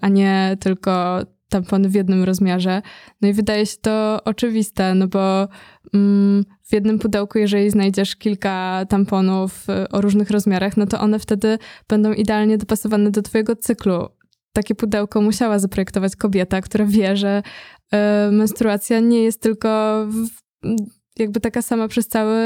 a 0.01 0.07
nie 0.09 0.57
tylko 0.59 1.21
tampony 1.49 1.89
w 1.89 1.95
jednym 1.95 2.23
rozmiarze. 2.23 2.81
No 3.21 3.27
i 3.27 3.33
wydaje 3.33 3.65
się 3.65 3.77
to 3.81 4.19
oczywiste, 4.25 4.95
no 4.95 5.07
bo 5.07 5.47
mm, 5.93 6.43
w 6.63 6.73
jednym 6.73 6.99
pudełku, 6.99 7.37
jeżeli 7.37 7.69
znajdziesz 7.69 8.15
kilka 8.15 8.85
tamponów 8.89 9.69
y, 9.69 9.89
o 9.89 10.01
różnych 10.01 10.29
rozmiarach, 10.29 10.77
no 10.77 10.85
to 10.85 10.99
one 10.99 11.19
wtedy 11.19 11.57
będą 11.89 12.13
idealnie 12.13 12.57
dopasowane 12.57 13.11
do 13.11 13.21
twojego 13.21 13.55
cyklu. 13.55 14.09
Takie 14.57 14.75
pudełko 14.75 15.21
musiała 15.21 15.59
zaprojektować 15.59 16.15
kobieta, 16.15 16.61
która 16.61 16.85
wie, 16.85 17.17
że 17.17 17.43
y, 17.93 17.97
menstruacja 18.31 18.99
nie 18.99 19.23
jest 19.23 19.41
tylko 19.41 20.03
w, 20.09 20.27
jakby 21.19 21.39
taka 21.39 21.61
sama 21.61 21.87
przez 21.87 22.07
cały 22.07 22.41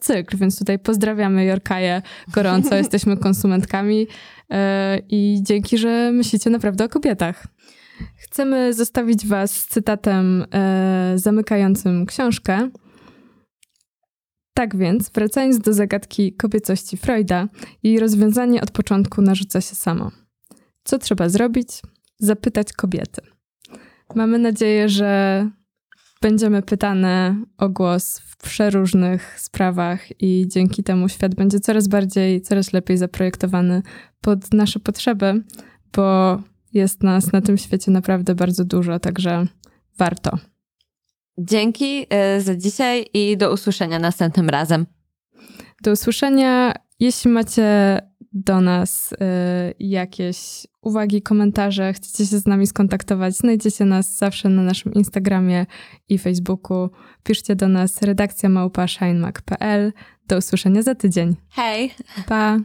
cykl, 0.00 0.36
więc 0.36 0.58
tutaj 0.58 0.78
pozdrawiamy 0.78 1.44
Jorkaję 1.44 2.02
gorąco, 2.28 2.74
jesteśmy 2.84 3.16
konsumentkami 3.16 4.02
y, 4.02 4.56
i 5.08 5.38
dzięki, 5.42 5.78
że 5.78 6.12
myślicie 6.12 6.50
naprawdę 6.50 6.84
o 6.84 6.88
kobietach. 6.88 7.46
Chcemy 8.16 8.74
zostawić 8.74 9.26
Was 9.26 9.50
z 9.50 9.66
cytatem 9.66 10.44
e, 10.54 11.12
zamykającym 11.16 12.06
książkę. 12.06 12.70
Tak 14.54 14.76
więc, 14.76 15.10
wracając 15.10 15.58
do 15.58 15.72
zagadki 15.72 16.32
kobiecości 16.32 16.96
Freuda, 16.96 17.48
jej 17.82 18.00
rozwiązanie 18.00 18.62
od 18.62 18.70
początku 18.70 19.22
narzuca 19.22 19.60
się 19.60 19.74
samo. 19.74 20.21
Co 20.84 20.98
trzeba 20.98 21.28
zrobić? 21.28 21.68
Zapytać 22.18 22.72
kobiety. 22.72 23.20
Mamy 24.14 24.38
nadzieję, 24.38 24.88
że 24.88 25.50
będziemy 26.22 26.62
pytane 26.62 27.36
o 27.58 27.68
głos 27.68 28.18
w 28.18 28.36
przeróżnych 28.36 29.40
sprawach 29.40 30.22
i 30.22 30.48
dzięki 30.48 30.82
temu 30.82 31.08
świat 31.08 31.34
będzie 31.34 31.60
coraz 31.60 31.88
bardziej, 31.88 32.42
coraz 32.42 32.72
lepiej 32.72 32.96
zaprojektowany 32.96 33.82
pod 34.20 34.54
nasze 34.54 34.80
potrzeby, 34.80 35.42
bo 35.92 36.38
jest 36.72 37.02
nas 37.02 37.32
na 37.32 37.40
tym 37.40 37.58
świecie 37.58 37.90
naprawdę 37.90 38.34
bardzo 38.34 38.64
dużo, 38.64 38.98
także 38.98 39.46
warto. 39.98 40.38
Dzięki 41.38 42.06
e, 42.10 42.40
za 42.40 42.56
dzisiaj 42.56 43.06
i 43.14 43.36
do 43.36 43.52
usłyszenia 43.52 43.98
następnym 43.98 44.48
razem. 44.48 44.86
Do 45.82 45.92
usłyszenia. 45.92 46.74
Jeśli 47.02 47.30
macie 47.30 47.98
do 48.32 48.60
nas 48.60 49.12
y, 49.12 49.16
jakieś 49.78 50.66
uwagi, 50.82 51.22
komentarze, 51.22 51.92
chcecie 51.92 52.26
się 52.26 52.38
z 52.38 52.46
nami 52.46 52.66
skontaktować, 52.66 53.36
znajdziecie 53.36 53.84
nas 53.84 54.16
zawsze 54.16 54.48
na 54.48 54.62
naszym 54.62 54.94
Instagramie 54.94 55.66
i 56.08 56.18
Facebooku. 56.18 56.90
Piszcie 57.22 57.56
do 57.56 57.68
nas 57.68 58.02
redakcja 58.02 58.48
małpa 58.48 58.86
Do 60.28 60.36
usłyszenia 60.36 60.82
za 60.82 60.94
tydzień. 60.94 61.36
Hej! 61.50 61.94
Pa! 62.26 62.58